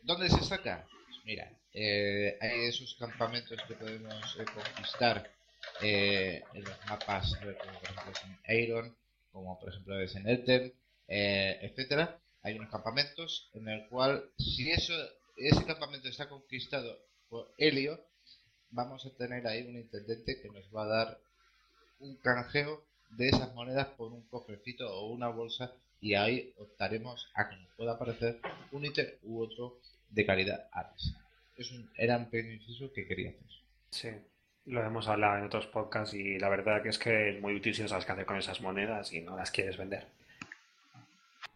[0.02, 0.86] ¿Dónde se saca?
[1.08, 5.32] Pues mira, eh, hay esos campamentos que podemos eh, conquistar
[5.82, 8.96] eh, en los mapas, como por ejemplo en Eiron,
[9.32, 10.74] como por ejemplo es en Elten,
[11.08, 12.20] etcétera.
[12.42, 14.94] Hay unos campamentos en el cual, si eso
[15.38, 17.00] ese campamento está conquistado
[17.30, 17.98] por Helio,
[18.72, 21.20] vamos a tener ahí un intendente que nos va a dar
[22.00, 25.72] un canjeo de esas monedas por un cofrecito o una bolsa
[26.04, 28.40] y ahí optaremos a que nos pueda aparecer
[28.74, 29.80] un ítem u otro
[30.10, 31.16] de calidad Ares.
[31.56, 33.48] Es un, era un pequeño inciso que quería hacer.
[33.90, 34.10] Sí.
[34.66, 37.74] Lo hemos hablado en otros podcasts y la verdad que es que es muy útil
[37.74, 40.08] si no sabes qué hacer con esas monedas y no las quieres vender.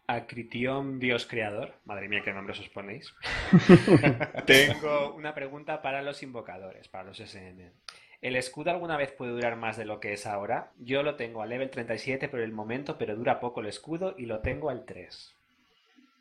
[0.06, 3.14] Acritión Dios Creador, madre mía, qué nombres os ponéis.
[4.46, 7.70] Tengo una pregunta para los invocadores, para los SM.
[8.20, 10.72] ¿El escudo alguna vez puede durar más de lo que es ahora?
[10.78, 14.26] Yo lo tengo a level 37 por el momento, pero dura poco el escudo y
[14.26, 15.34] lo tengo al 3.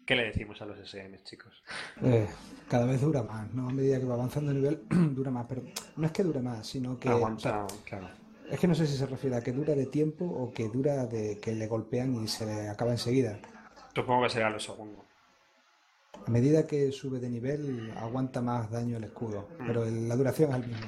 [0.05, 1.63] ¿Qué le decimos a los SM, chicos?
[2.03, 2.27] Eh,
[2.69, 3.67] cada vez dura más, ¿no?
[3.67, 4.81] A medida que va avanzando el nivel,
[5.15, 5.47] dura más.
[5.49, 5.63] Pero
[5.97, 7.09] no es que dure más, sino que.
[7.09, 8.09] Aguanta, claro.
[8.49, 11.05] Es que no sé si se refiere a que dura de tiempo o que dura
[11.07, 13.39] de que le golpean y se le acaba enseguida.
[13.93, 15.03] Supongo que será lo segundo.
[16.25, 19.67] A medida que sube de nivel, aguanta más daño el escudo, Mm.
[19.67, 20.87] pero la duración es el mismo.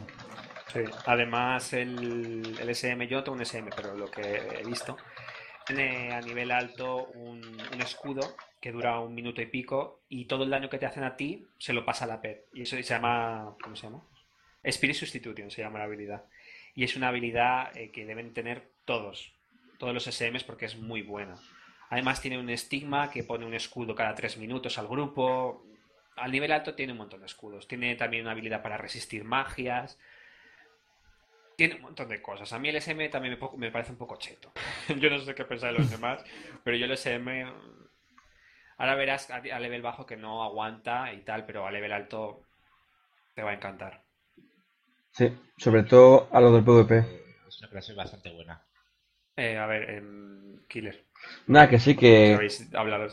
[0.74, 0.82] Sí.
[1.06, 4.98] Además, el, el SM, yo no tengo un SM, pero lo que he visto,
[5.66, 10.44] tiene a nivel alto un, un escudo que dura un minuto y pico y todo
[10.44, 12.48] el daño que te hacen a ti se lo pasa a la PET.
[12.54, 14.04] Y eso se llama, ¿cómo se llama?
[14.64, 16.26] Spirit Substitution se llama la habilidad.
[16.76, 19.34] Y es una habilidad eh, que deben tener todos,
[19.78, 21.36] todos los SMs porque es muy buena.
[21.90, 25.66] Además tiene un estigma que pone un escudo cada tres minutos al grupo.
[26.16, 27.68] Al nivel alto tiene un montón de escudos.
[27.68, 29.98] Tiene también una habilidad para resistir magias.
[31.60, 32.52] Tiene un montón de cosas.
[32.54, 34.52] A mí el SM también me, parece un poco cheto.
[35.00, 36.24] Yo no sé qué pensar de los demás,
[36.64, 37.46] pero yo el SM...
[38.78, 42.42] Ahora verás a, a level bajo que no aguanta y tal, pero a level alto
[43.36, 44.04] te va a encantar.
[45.12, 46.98] Sí, sobre todo a lo del PvP.
[46.98, 48.62] Eh, Es una clase bastante buena.
[49.36, 51.06] Eh, a ver, em, Killer,
[51.48, 51.96] Nada, que sí
[52.26, 52.36] que que...
[52.36, 53.08] habéis hablado.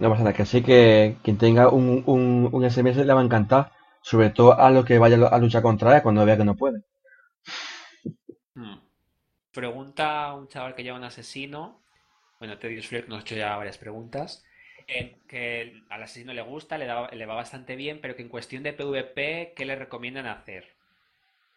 [0.00, 3.24] No pasa nada, que sí que quien tenga un, un, un SMS le va a
[3.24, 3.72] encantar.
[4.02, 6.82] Sobre todo a lo que vaya a luchar contra él cuando vea que no puede.
[8.60, 8.78] Hmm.
[9.52, 11.84] Pregunta a un chaval que lleva un asesino.
[12.40, 14.44] Bueno, Tedious Flirt nos ha hecho ya varias preguntas.
[14.88, 18.28] eh, que al asesino le gusta, le, da- le va bastante bien, pero que en
[18.28, 20.66] cuestión de PvP, ¿qué le recomiendan hacer?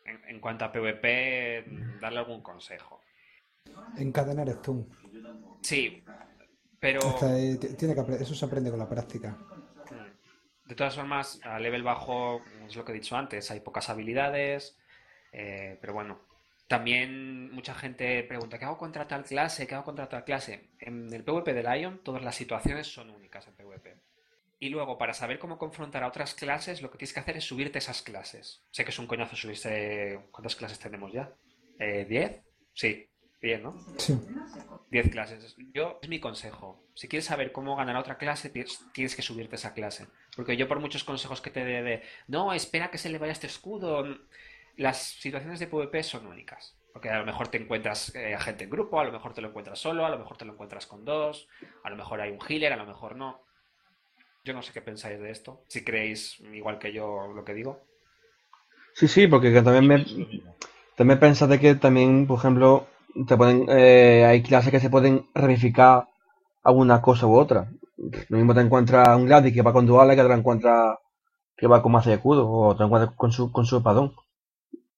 [0.06, 1.66] En, en cuanto a PvP,
[2.02, 3.02] darle algún consejo.
[3.98, 4.80] Encadenar stun.
[5.62, 6.04] Sí,
[6.80, 9.38] pero eh, tiene que eso se aprende con la práctica.
[9.90, 13.90] mm, de todas formas, a level bajo, es lo que he dicho antes, hay pocas
[13.90, 14.78] habilidades,
[15.32, 16.20] eh, pero bueno.
[16.68, 19.68] También mucha gente pregunta, ¿qué hago contra tal clase?
[19.68, 20.72] ¿Qué hago contra tal clase?
[20.80, 23.98] En el PvP de Lion, todas las situaciones son únicas en PvP.
[24.60, 27.44] Y luego, para saber cómo confrontar a otras clases, lo que tienes que hacer es
[27.44, 28.64] subirte esas clases.
[28.72, 30.22] Sé que es un coñazo subirse...
[30.32, 31.34] ¿Cuántas clases tenemos ya?
[31.80, 32.42] Eh, ¿10?
[32.74, 33.10] Sí,
[33.42, 33.76] 10, ¿no?
[33.98, 34.18] Sí.
[34.90, 35.56] 10 clases.
[35.74, 36.88] Yo, es mi consejo.
[36.96, 38.50] Si quieres saber cómo ganar a otra clase,
[38.94, 40.08] tienes que subirte esa clase.
[40.34, 43.34] Porque yo, por muchos consejos que te dé de, no, espera que se le vaya
[43.34, 44.06] este escudo,
[44.78, 46.76] las situaciones de PvP son únicas.
[46.94, 49.48] Porque a lo mejor te encuentras eh, gente en grupo, a lo mejor te lo
[49.48, 51.48] encuentras solo, a lo mejor te lo encuentras con dos,
[51.84, 53.42] a lo mejor hay un healer, a lo mejor no.
[54.44, 55.64] Yo no sé qué pensáis de esto.
[55.68, 57.82] Si creéis igual que yo lo que digo.
[58.94, 60.06] Sí, sí, porque que también me,
[60.96, 62.88] también pensad de que también, por ejemplo,
[63.28, 66.08] te pueden, eh, hay clases que se pueden ramificar
[66.64, 67.72] a una cosa u otra.
[68.30, 70.98] Lo mismo te encuentras un Gladi que va con duales que te lo encuentras
[71.56, 74.14] que va con mazo de escudo o te encuentras con su, con su espadón.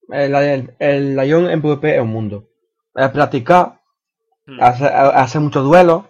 [0.10, 2.49] El, el, el Lion en PvP es un mundo.
[2.95, 3.80] Es practicar,
[4.47, 4.62] Hmm.
[4.62, 6.06] hacer, hacer muchos duelos,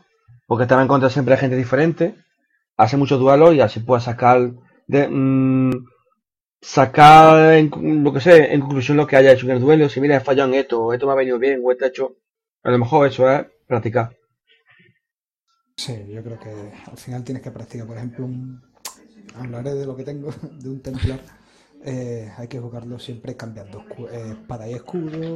[0.48, 2.16] porque te vas a encontrar siempre gente diferente,
[2.78, 4.52] hacer muchos duelos y así puedes sacar
[4.88, 5.72] de, mm,
[6.62, 10.02] sacar en, lo que sé, en conclusión lo que haya hecho en el duelo, si
[10.02, 12.18] mira he fallado en esto, o esto me ha venido bien, o esto ha hecho,
[12.64, 14.16] a lo mejor eso es practicar.
[15.78, 16.52] Sí, yo creo que
[16.90, 17.86] al final tienes que practicar.
[17.88, 18.62] Por ejemplo, un...
[19.36, 20.32] hablaré de lo que tengo,
[20.62, 21.20] de un templar.
[21.88, 25.36] Eh, hay que jugarlo siempre cambiando eh, espada y escudo,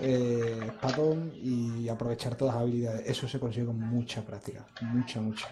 [0.00, 3.06] eh, espadón y aprovechar todas las habilidades.
[3.06, 5.48] Eso se consigue con mucha práctica, mucha, mucha.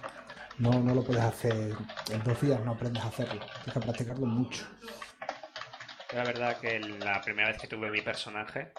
[0.58, 1.74] No, no lo puedes hacer
[2.10, 3.40] en dos días, no aprendes a hacerlo.
[3.40, 4.64] Tienes que practicarlo mucho.
[6.14, 8.72] La verdad que la primera vez que tuve mi personaje,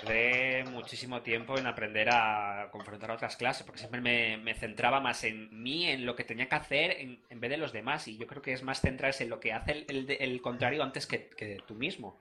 [0.00, 5.00] tardé muchísimo tiempo en aprender a confrontar a otras clases, porque siempre me, me centraba
[5.00, 8.06] más en mí, en lo que tenía que hacer, en, en vez de los demás.
[8.08, 11.06] Y yo creo que es más centrarse en lo que hace el, el contrario antes
[11.06, 12.20] que, que tú mismo.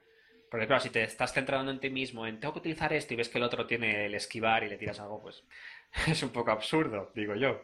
[0.49, 3.17] Porque claro, si te estás centrando en ti mismo, en tengo que utilizar esto y
[3.17, 5.43] ves que el otro tiene el esquivar y le tiras algo, pues
[6.07, 7.61] es un poco absurdo, digo yo.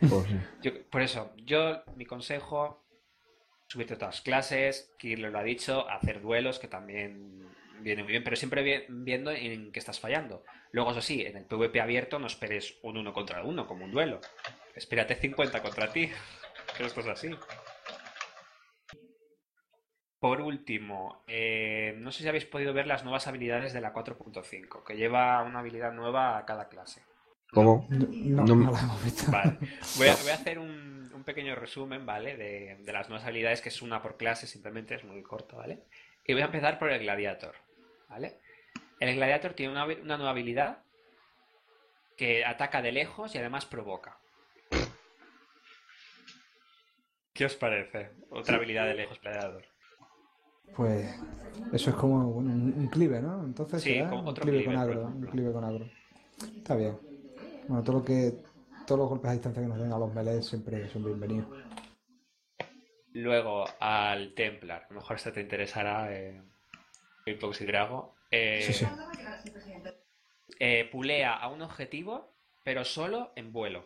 [0.00, 0.26] Pues.
[0.62, 2.82] Yo- por eso, yo, mi consejo,
[3.68, 7.42] subirte a todas las clases, Kirlo lo ha dicho, hacer duelos, que también
[7.84, 10.44] viene muy bien, pero siempre vi- viendo en qué estás fallando.
[10.72, 13.92] Luego, eso sí, en el PvP abierto no esperes un uno contra uno, como un
[13.92, 14.20] duelo.
[14.74, 16.10] Espérate 50 contra ti,
[16.76, 17.30] que esto es así.
[20.18, 24.82] Por último, eh, no sé si habéis podido ver las nuevas habilidades de la 4.5,
[24.82, 27.02] que lleva una habilidad nueva a cada clase.
[27.52, 27.86] ¿Cómo?
[27.90, 28.72] No, no, No-.
[29.30, 29.58] Vale.
[29.96, 32.36] Voy a, voy a hacer un, un pequeño resumen, ¿vale?
[32.38, 35.80] De, de las nuevas habilidades, que es una por clase, simplemente es muy corto, ¿vale?
[36.24, 37.54] Y voy a empezar por el Gladiator,
[38.14, 38.38] ¿vale?
[39.00, 40.78] El Gladiator tiene una, una nueva habilidad
[42.16, 44.18] que ataca de lejos y además provoca.
[47.32, 48.12] ¿Qué os parece?
[48.30, 49.64] Otra habilidad de lejos Gladiator.
[50.76, 51.12] Pues
[51.72, 53.44] eso es como un, un clive, ¿no?
[53.44, 55.90] Entonces Sí, como un otro clive clive, con agro, un clive con agro.
[56.56, 56.96] Está bien.
[57.66, 58.32] Bueno, todo lo que
[58.86, 61.48] todos los golpes a distancia que nos den a los melees siempre son bienvenidos.
[63.12, 64.84] Luego al Templar.
[64.84, 66.40] A lo mejor este te interesará, eh,
[67.26, 68.14] y Drago.
[68.30, 68.86] Eh, Sí, sí.
[70.58, 73.84] eh, pulea a un objetivo, pero solo en vuelo.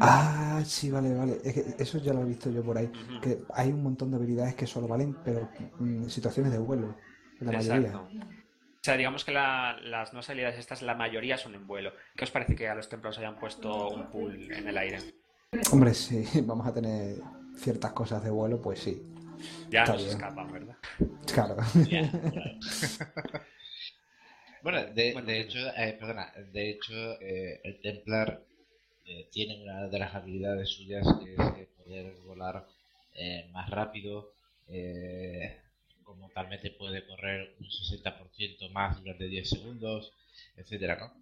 [0.00, 1.38] Ah, sí, vale, vale.
[1.44, 2.90] Es que eso ya lo he visto yo por ahí.
[3.22, 5.50] Que hay un montón de habilidades que solo valen, pero
[5.80, 6.96] en situaciones de vuelo.
[7.40, 7.88] La mayoría.
[7.88, 8.08] Exacto.
[8.10, 11.92] O sea, digamos que la- las nuevas habilidades estas, la mayoría son en vuelo.
[12.16, 14.98] ¿Qué os parece que a los templos hayan puesto un pool en el aire?
[15.72, 17.16] Hombre, sí, vamos a tener
[17.56, 19.13] ciertas cosas de vuelo, pues sí.
[19.70, 20.06] Ya Está nos bien.
[20.06, 20.76] escapan, ¿verdad?
[21.26, 21.56] Claro.
[21.82, 22.58] Ya, claro.
[24.62, 25.40] bueno, de, Bueno, de dime.
[25.40, 28.42] hecho, eh, perdona, de hecho, eh, el Templar
[29.06, 32.66] eh, tiene una de las habilidades suyas que es eh, poder volar
[33.14, 34.32] eh, más rápido,
[34.68, 35.60] eh,
[36.04, 40.12] como talmente puede correr un 60% más durante 10 segundos,
[40.56, 41.12] etcétera, ¿no?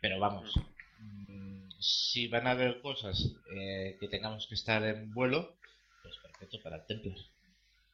[0.00, 0.52] Pero vamos,
[0.98, 3.16] mm, si van a haber cosas
[3.56, 5.56] eh, que tengamos que estar en vuelo,
[6.02, 7.18] pues perfecto para el Templar.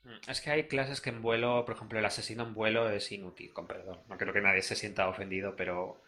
[0.04, 3.10] Mm, Es que hay clases que en vuelo, por ejemplo, el asesino en vuelo es
[3.12, 4.00] inútil, con perdón.
[4.08, 6.02] No creo que nadie se sienta ofendido, pero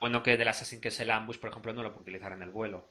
[0.00, 2.42] bueno que del asesino que es el ambush, por ejemplo, no lo puede utilizar en
[2.42, 2.90] el vuelo.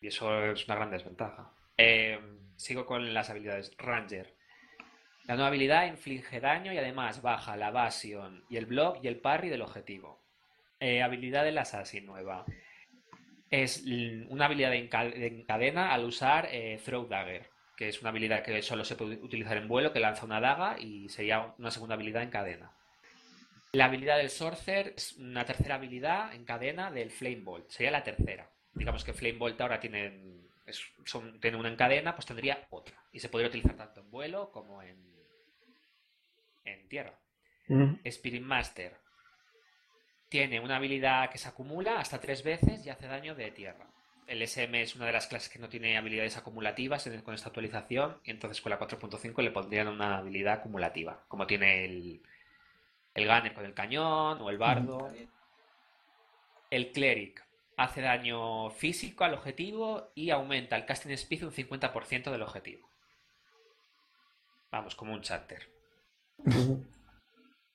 [0.00, 1.50] Y eso es una gran desventaja.
[1.76, 2.20] Eh,
[2.56, 3.72] sigo con las habilidades.
[3.78, 4.34] Ranger.
[5.24, 9.18] La nueva habilidad inflige daño y además baja la evasión y el block y el
[9.18, 10.22] parry del objetivo.
[10.78, 12.44] Eh, habilidad del assassin nueva.
[13.50, 13.84] Es
[14.28, 18.84] una habilidad de encadena al usar eh, Throw Dagger, que es una habilidad que solo
[18.84, 22.30] se puede utilizar en vuelo, que lanza una daga y sería una segunda habilidad en
[22.30, 22.72] cadena.
[23.72, 27.68] La habilidad del Sorcerer es una tercera habilidad en cadena del Flame Bolt.
[27.68, 28.50] Sería la tercera.
[28.72, 32.96] Digamos que Flame Bolt ahora tiene, es- son- tiene una en cadena, pues tendría otra.
[33.12, 34.96] Y se podría utilizar tanto en vuelo como en,
[36.64, 37.18] en tierra.
[38.04, 38.96] Spirit Master
[40.28, 43.86] tiene una habilidad que se acumula hasta tres veces y hace daño de tierra.
[44.26, 47.48] El SM es una de las clases que no tiene habilidades acumulativas en- con esta
[47.48, 52.22] actualización y entonces con la 4.5 le pondrían una habilidad acumulativa, como tiene el,
[53.14, 55.12] el Gunner con el cañón o el Bardo.
[56.70, 57.44] El Cleric
[57.76, 62.90] hace daño físico al objetivo y aumenta el casting speed un 50% del objetivo.
[64.72, 65.68] Vamos, como un chanter.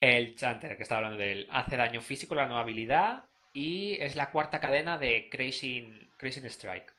[0.00, 4.16] El Chanter, que estaba hablando de él, hace daño físico, la nueva habilidad, y es
[4.16, 6.92] la cuarta cadena de Crazing, Crazing Strike.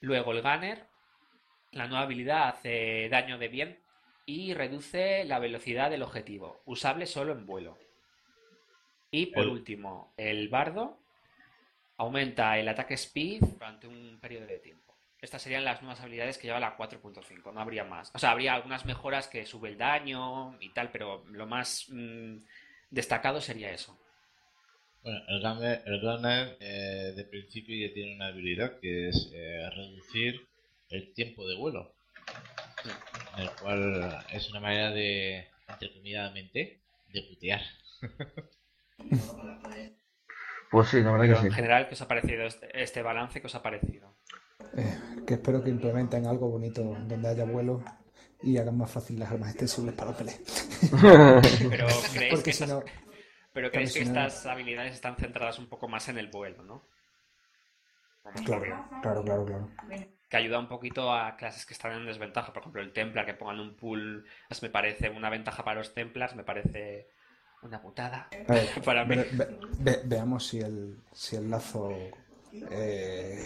[0.00, 0.86] Luego el Gunner,
[1.72, 3.78] la nueva habilidad hace daño de bien
[4.24, 7.76] y reduce la velocidad del objetivo, usable solo en vuelo.
[9.10, 10.98] Y por El- último, el Bardo
[11.98, 14.96] aumenta el ataque speed durante un periodo de tiempo.
[15.20, 18.10] Estas serían las nuevas habilidades que lleva la 4.5, no habría más.
[18.14, 22.38] O sea, habría algunas mejoras que sube el daño y tal, pero lo más mm,
[22.88, 23.98] destacado sería eso.
[25.06, 29.70] Bueno, el Gunner, el Gunner, eh, de principio ya tiene una habilidad que es eh,
[29.70, 30.48] reducir
[30.88, 31.94] el tiempo de vuelo,
[33.36, 36.80] en el cual es una manera de, entrecomilladamente,
[37.12, 37.60] de putear.
[40.68, 41.56] Pues sí, la verdad Pero que en sí.
[41.56, 43.40] general, ¿qué os ha parecido este, este balance?
[43.40, 44.16] ¿Qué os ha parecido?
[44.76, 47.84] Eh, que espero que implementen algo bonito donde haya vuelo
[48.42, 50.40] y hagan más fácil las armas extensibles para los peleas.
[51.70, 52.82] Pero creéis que Porque si estas, no,
[53.56, 56.76] pero creéis que estas habilidades están centradas un poco más en el vuelo, ¿no?
[58.44, 58.64] Claro,
[59.02, 59.68] claro, claro, claro.
[60.28, 62.52] que ayuda un poquito a clases que están en desventaja.
[62.52, 65.94] Por ejemplo, el Templar, que pongan un pool, pues me parece una ventaja para los
[65.94, 67.08] Templars, me parece
[67.62, 69.16] una putada A ver, para mí.
[69.16, 69.48] ve- ve-
[69.78, 72.10] ve- veamos si el, si el lazo.
[72.70, 73.44] eh,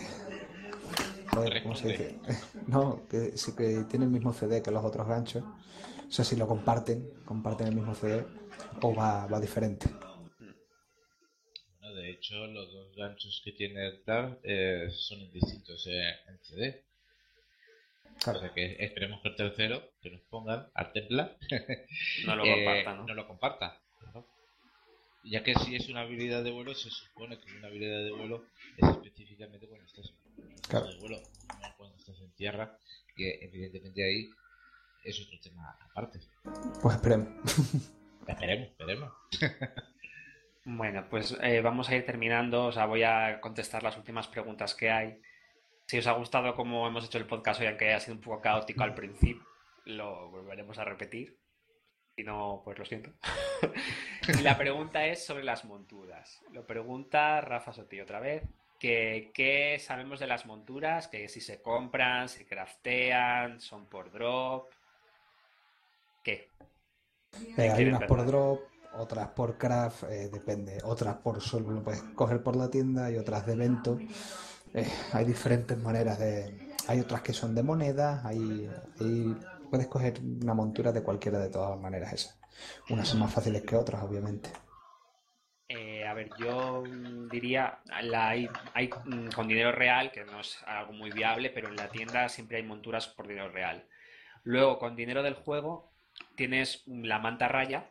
[1.29, 2.15] joder, ¿cómo se dice?
[2.67, 5.45] No, que sí que tiene el mismo CD que los otros ganchos.
[6.11, 8.27] O sea, si lo comparten, comparten el mismo CD,
[8.83, 9.87] o va, va diferente.
[11.79, 14.03] Bueno, de hecho, los dos ganchos que tiene el
[14.43, 16.85] eh, son distintos eh, en CD.
[18.05, 18.41] O Claro.
[18.41, 21.39] sea que esperemos que el tercero, que nos pongan al Templar,
[22.27, 23.07] No lo eh, compartan, ¿no?
[23.07, 23.81] no lo comparta.
[25.23, 28.47] Ya que si es una habilidad de vuelo, se supone que una habilidad de vuelo
[28.79, 30.89] es específicamente cuando estás en Claro.
[30.89, 32.77] de vuelo, no cuando estás en tierra,
[33.15, 34.29] que evidentemente ahí
[35.05, 36.21] es otro tema aparte.
[36.83, 37.29] Pues esperemos.
[38.27, 39.13] Esperemos, esperemos.
[40.65, 42.67] Bueno, pues eh, vamos a ir terminando.
[42.67, 45.21] O sea, voy a contestar las últimas preguntas que hay.
[45.87, 48.41] Si os ha gustado cómo hemos hecho el podcast hoy, aunque haya sido un poco
[48.41, 49.45] caótico al principio,
[49.87, 51.39] lo volveremos a repetir.
[52.15, 53.11] Si no, pues lo siento.
[54.39, 56.43] y la pregunta es sobre las monturas.
[56.53, 58.45] Lo pregunta Rafa Soti otra vez.
[58.79, 61.09] Que, ¿Qué sabemos de las monturas?
[61.09, 64.71] Que si se compran, se craftean, son por drop.
[66.23, 66.51] ¿Qué?
[67.57, 68.61] Eh, hay unas por drop,
[68.95, 70.79] otras por craft, eh, depende.
[70.85, 73.99] Otras por solo lo puedes coger por la tienda y otras de evento.
[74.75, 76.59] Eh, hay diferentes maneras de.
[76.89, 78.69] Hay otras que son de moneda, hay,
[79.01, 79.37] hay-
[79.71, 82.41] puedes coger una montura de cualquiera de todas las maneras esas.
[82.91, 84.51] Unas son más fáciles que otras, obviamente.
[85.69, 86.83] Eh, a ver, yo
[87.31, 91.69] diría, la hay, hay, mm, con dinero real, que no es algo muy viable, pero
[91.69, 93.87] en la tienda siempre hay monturas por dinero real.
[94.45, 95.93] Luego, con dinero del juego,
[96.37, 97.91] tienes la manta raya,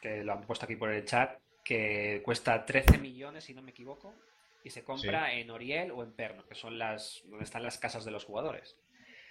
[0.00, 3.70] que lo han puesto aquí por el chat, que cuesta 13 millones, si no me
[3.70, 4.14] equivoco,
[4.62, 8.04] y se compra en Oriel o en Perno, que son las donde están las casas
[8.04, 8.76] de los jugadores.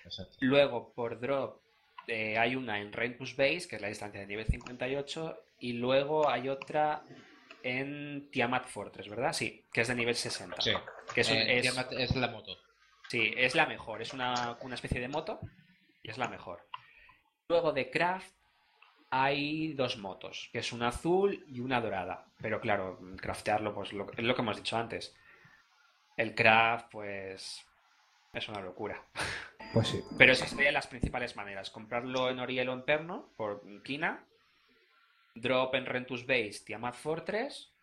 [0.04, 0.38] Exacto.
[0.42, 1.62] Luego, por drop,
[2.08, 6.30] eh, hay una en Rentus Base, que es la distancia de nivel 58, y luego
[6.30, 7.04] hay otra
[7.64, 9.34] en Tiamat Fortress, ¿verdad?
[9.34, 10.62] Sí, que es de nivel 60.
[10.62, 10.72] Sí.
[11.14, 12.58] Que es, un- Eh, es- Tiamat es la moto.
[13.10, 15.40] sí, es la mejor, es una, una especie de moto
[16.04, 16.62] y es la mejor.
[17.50, 18.34] Luego de Craft
[19.12, 22.26] hay dos motos, que es una azul y una dorada.
[22.42, 25.16] Pero claro, craftearlo, pues lo, es lo que hemos dicho antes.
[26.18, 27.64] El craft, pues,
[28.34, 29.02] es una locura.
[29.74, 30.00] Pues sí.
[30.18, 31.70] Pero esas serían las principales maneras.
[31.70, 34.24] Comprarlo en Oriel o en Perno, por Kina.
[35.34, 37.74] Drop en Rentus Base, Tiamat Fortress.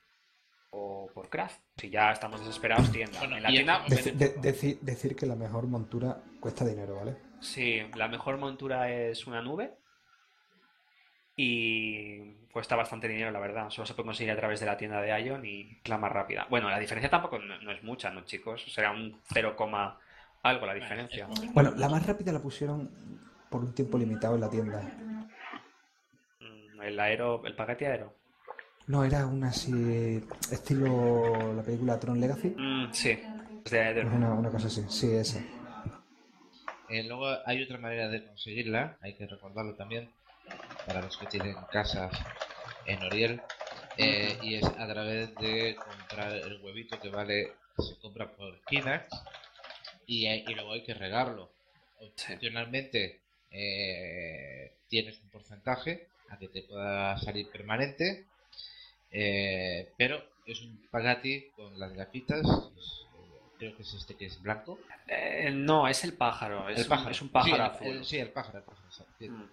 [0.70, 1.60] O por Craft.
[1.76, 3.18] Si ya estamos desesperados, tienda.
[3.18, 6.96] Bueno, en la tienda, en- Deci- de- deci- decir que la mejor montura cuesta dinero,
[6.96, 7.16] ¿vale?
[7.42, 9.74] Sí, la mejor montura es una nube.
[11.36, 13.70] Y cuesta bastante dinero, la verdad.
[13.70, 16.46] Solo se puede conseguir a través de la tienda de Ion y la más rápida.
[16.50, 18.62] Bueno, la diferencia tampoco no, no es mucha, ¿no, chicos?
[18.72, 19.56] Será un 0,
[20.42, 21.28] algo la diferencia.
[21.52, 22.90] Bueno, la más rápida la pusieron
[23.48, 24.82] por un tiempo limitado en la tienda.
[26.40, 28.14] Mm, El aero, el paquete aero.
[28.88, 32.54] No, era una así, estilo la película Tron Legacy.
[32.58, 33.18] Mm, sí,
[33.64, 34.02] es de Aero.
[34.02, 35.40] Pues una, una cosa así, sí, esa.
[36.92, 40.10] Eh, luego hay otra manera de conseguirla, hay que recordarlo también,
[40.86, 42.12] para los que tienen casas
[42.84, 43.40] en Oriel,
[43.96, 49.08] eh, y es a través de comprar el huevito que vale, se compra por Kinax,
[50.06, 51.50] y, luego hay que regarlo.
[51.98, 53.20] Opcionalmente
[53.50, 58.26] eh, tienes un porcentaje a que te pueda salir permanente,
[59.96, 62.46] pero es un pagati con las gafitas,
[63.62, 64.80] creo que es este que es blanco.
[65.06, 66.68] Eh, no, es el pájaro.
[66.68, 67.06] Es, El pájaro.
[67.06, 68.88] Un, es un pájaro sí, el- sí, el pájaro, el pájaro,
[69.20, 69.44] Mm.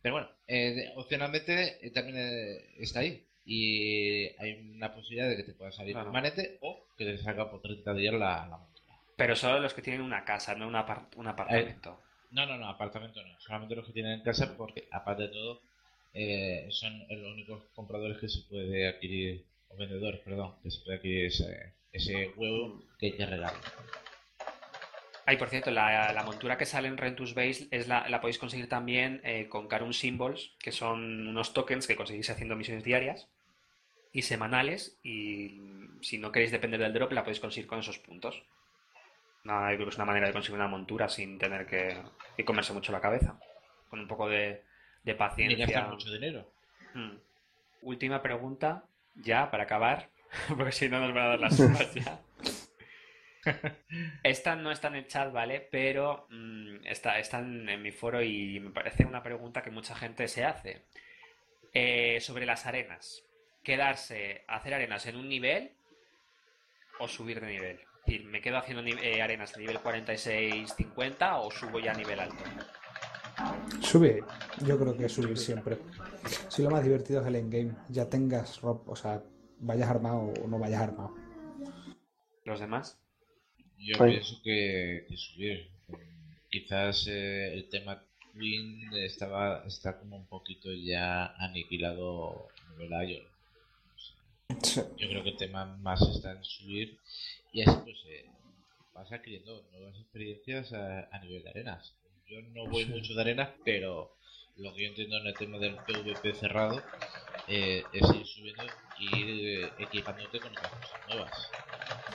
[0.00, 3.26] Pero bueno, eh, opcionalmente eh, también eh, está ahí.
[3.46, 6.06] Y hay una posibilidad de que te pueda salir Claro.
[6.06, 8.94] permanente o que te salga por 30 días la, la montura.
[9.16, 12.00] Pero solo los que tienen una casa, no un, apar- un apartamento.
[12.30, 13.40] No, no, no, apartamento no.
[13.40, 15.62] Solamente los que tienen en casa porque, aparte de todo,
[16.14, 20.98] eh, son los únicos compradores que se puede adquirir, o vendedores, perdón, que se puede
[20.98, 23.54] adquirir ese, ese huevo que hay que regalar.
[25.26, 28.38] Ay, por cierto, la, la montura que sale en Rentus Base es la, la podéis
[28.38, 33.28] conseguir también eh, con Carum Symbols, que son unos tokens que conseguís haciendo misiones diarias
[34.12, 34.98] y semanales.
[35.02, 35.60] Y
[36.02, 38.42] si no queréis depender del drop, la podéis conseguir con esos puntos.
[39.44, 42.02] Nada, yo creo que es una manera de conseguir una montura sin tener que,
[42.36, 43.38] que comerse mucho la cabeza.
[43.88, 44.62] Con un poco de,
[45.04, 45.64] de paciencia.
[45.64, 46.50] gastar mucho dinero.
[46.92, 47.16] Hmm.
[47.80, 48.84] Última pregunta,
[49.14, 50.10] ya para acabar,
[50.56, 52.20] porque si no nos van a dar las uvas ya.
[54.22, 55.60] Esta no está en el chat, ¿vale?
[55.70, 59.94] Pero mm, está, está en, en mi foro y me parece una pregunta que mucha
[59.94, 60.82] gente se hace.
[61.76, 63.24] Eh, sobre las arenas.
[63.64, 65.72] ¿Quedarse, hacer arenas en un nivel
[67.00, 67.80] o subir de nivel?
[67.80, 72.20] Es decir, ¿me quedo haciendo eh, arenas de nivel 46-50 o subo ya a nivel
[72.20, 72.44] alto?
[73.80, 74.22] Subir,
[74.64, 75.78] yo creo que subir siempre.
[76.48, 79.20] Si lo más divertido es el endgame, ya tengas rob, o sea,
[79.64, 81.14] vayas armado o no vayas armado.
[82.44, 82.98] ¿Los demás?
[83.78, 85.68] Yo Pues- pienso que, que subir.
[86.50, 88.02] Quizás eh, el tema
[88.32, 93.22] Twin estaba está como un poquito ya aniquilado a nivel.
[94.62, 94.80] Sí.
[94.98, 96.96] Yo creo que el tema más está en subir
[97.52, 98.26] y así pues eh,
[98.92, 101.94] vas adquiriendo nuevas experiencias a, a nivel de arenas.
[102.28, 102.90] Yo no voy Sí.
[102.90, 104.14] mucho de arenas, pero
[104.56, 106.82] lo que yo entiendo en el tema del PvP cerrado
[107.48, 108.62] eh, es ir subiendo
[108.98, 111.50] y ir eh, equipándote con otras cosas nuevas.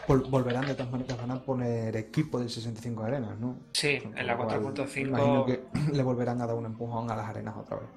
[0.08, 3.60] Vol- volverán de todas maneras, van a poner equipo del 65 arenas, ¿no?
[3.74, 5.64] Sí, Con en la lo cual, 4.5 Imagino que
[5.94, 7.90] le volverán a dar un empujón a las arenas otra vez.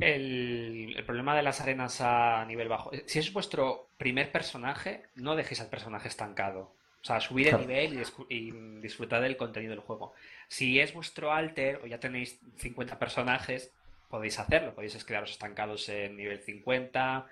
[0.00, 2.92] El, el problema de las arenas a nivel bajo.
[2.92, 6.74] eh, Si es vuestro primer personaje, no dejéis al personaje estancado.
[7.04, 7.66] O sea, subid de Claro.
[7.66, 8.50] nivel y, y
[8.80, 10.14] disfrutad del contenido del juego.
[10.48, 13.70] Si es vuestro alter o ya tenéis 50 personajes,
[14.08, 14.74] podéis hacerlo.
[14.74, 17.26] Podéis quedaros estancados en nivel 50,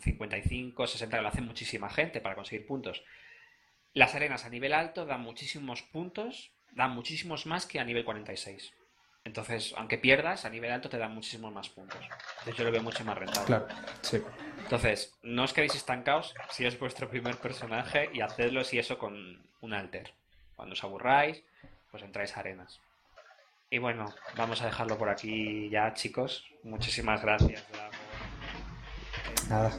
[0.00, 3.04] 55, 60, lo hace muchísima gente para conseguir puntos.
[3.92, 8.72] Las arenas a nivel alto dan muchísimos puntos, dan muchísimos más que a nivel 46.
[9.24, 12.00] Entonces, aunque pierdas, a nivel alto te dan muchísimos más puntos.
[12.38, 13.46] Entonces yo lo veo mucho más rentable.
[13.46, 13.68] Claro,
[14.00, 14.22] sí.
[14.62, 19.42] Entonces, no os quedéis estancados si es vuestro primer personaje y hacedlo si eso con
[19.60, 20.12] un alter.
[20.56, 21.42] Cuando os aburráis,
[21.90, 22.80] pues entráis a arenas.
[23.68, 26.44] Y bueno, vamos a dejarlo por aquí ya, chicos.
[26.62, 27.64] Muchísimas gracias.
[29.48, 29.70] Nada.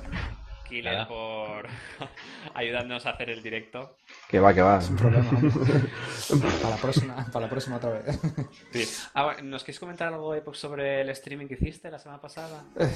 [0.72, 1.08] Killer Nada.
[1.08, 1.68] por
[2.56, 3.98] ayudarnos a hacer el directo.
[4.28, 4.82] Que va, que va.
[4.82, 5.30] Sin problema.
[6.62, 8.20] para la próxima, para la próxima otra vez.
[8.72, 8.88] Sí.
[9.14, 12.64] Ah, bueno, ¿Nos queréis comentar algo Epoch, sobre el streaming que hiciste la semana pasada?
[12.76, 12.88] hay,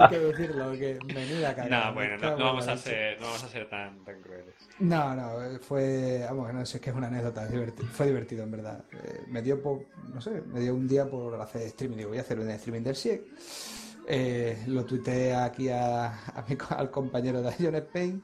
[0.00, 1.88] hay que decirlo, que menuda cagada.
[1.88, 4.54] No, bueno, no, no vamos a ser, no vamos a ser tan, tan crueles.
[4.78, 8.44] No, no, fue, vamos, no sé, es que es una anécdota, es diverti- fue divertido
[8.44, 8.84] en verdad.
[8.92, 12.18] Eh, me dio por, no sé, me dio un día por hacer streaming, digo, voy
[12.18, 13.22] a hacer un streaming del SIEC.
[14.08, 18.22] Eh, lo tuiteé aquí a, a mi al compañero de Ion Spain,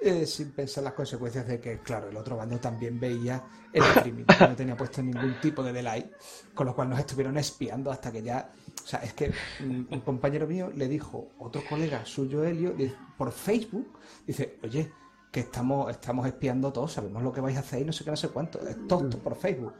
[0.00, 3.42] eh, sin pensar las consecuencias de que, claro, el otro bando también veía
[3.72, 6.10] el streaming, no tenía puesto ningún tipo de delay,
[6.52, 8.50] con lo cual nos estuvieron espiando hasta que ya,
[8.82, 12.74] o sea, es que un compañero mío le dijo, otro colega suyo, Helio,
[13.16, 14.90] por Facebook, dice, oye,
[15.30, 18.10] que estamos, estamos espiando todos, sabemos lo que vais a hacer y no sé qué,
[18.10, 19.74] no sé cuánto, es todo, por Facebook.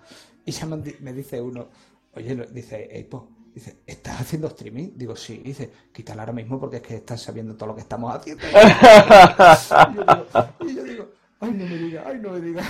[0.45, 1.69] Y ya me, me dice uno,
[2.15, 4.93] oye, dice, "Ey, po", dice, ¿estás haciendo streaming?
[4.97, 8.15] Digo, sí, dice, quítala ahora mismo porque es que estás sabiendo todo lo que estamos
[8.15, 8.45] haciendo.
[10.61, 11.09] y, yo digo, y yo digo,
[11.41, 12.67] ay, no me digas, ay, no me digas.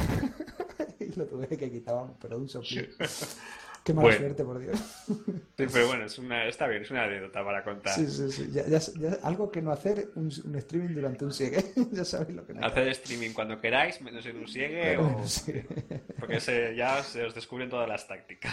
[1.01, 2.89] y lo tuve que quitar, vamos, pero de un soplillo.
[3.85, 4.19] Qué mala Bueno.
[4.21, 4.79] suerte, por Dios.
[5.57, 7.95] Sí, pero bueno, es una, está bien, es una anécdota para contar.
[7.95, 8.49] Sí, sí, sí.
[8.53, 11.65] Ya, ya- ya- algo que no hacer un, un streaming durante un sigue.
[11.93, 12.67] ya sabéis lo que no.
[12.67, 15.23] Hacer streaming cuando queráis, menos en un siegue o...
[16.19, 18.53] Porque se- ya se os descubren todas las tácticas.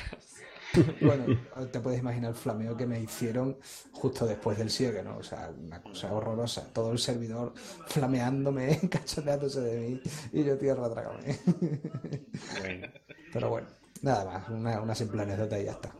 [1.01, 1.25] Bueno,
[1.71, 3.57] te puedes imaginar el flameo que me hicieron
[3.93, 5.17] justo después del siegue, ¿no?
[5.17, 6.71] O sea, una cosa horrorosa.
[6.71, 7.53] Todo el servidor
[7.87, 10.01] flameándome, cachondeándose de mí
[10.33, 11.39] y yo tierra trágame.
[12.61, 12.87] Bueno.
[13.33, 13.67] Pero bueno,
[14.01, 15.91] nada más, una, una simple anécdota y ya está.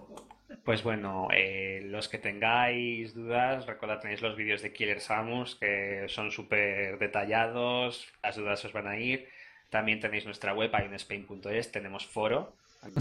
[0.63, 6.05] Pues bueno, eh, los que tengáis dudas, recordad tenéis los vídeos de Killer Samus que
[6.07, 9.27] son súper detallados, las dudas os van a ir.
[9.69, 12.53] También tenéis nuestra web, ionspain.es, tenemos foro.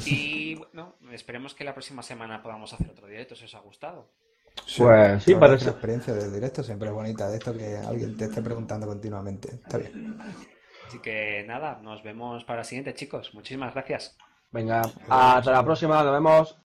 [0.06, 4.08] Y bueno, esperemos que la próxima semana podamos hacer otro directo, si os ha gustado.
[4.78, 7.36] Pues sí, la verdad parece- es que La experiencia del directo siempre es bonita, de
[7.38, 9.48] esto que alguien te esté preguntando continuamente.
[9.54, 10.18] Está bien.
[10.86, 13.34] Así que nada, nos vemos para la siguiente, chicos.
[13.34, 14.16] Muchísimas gracias.
[14.52, 16.56] Venga, hasta la próxima, nos vemos.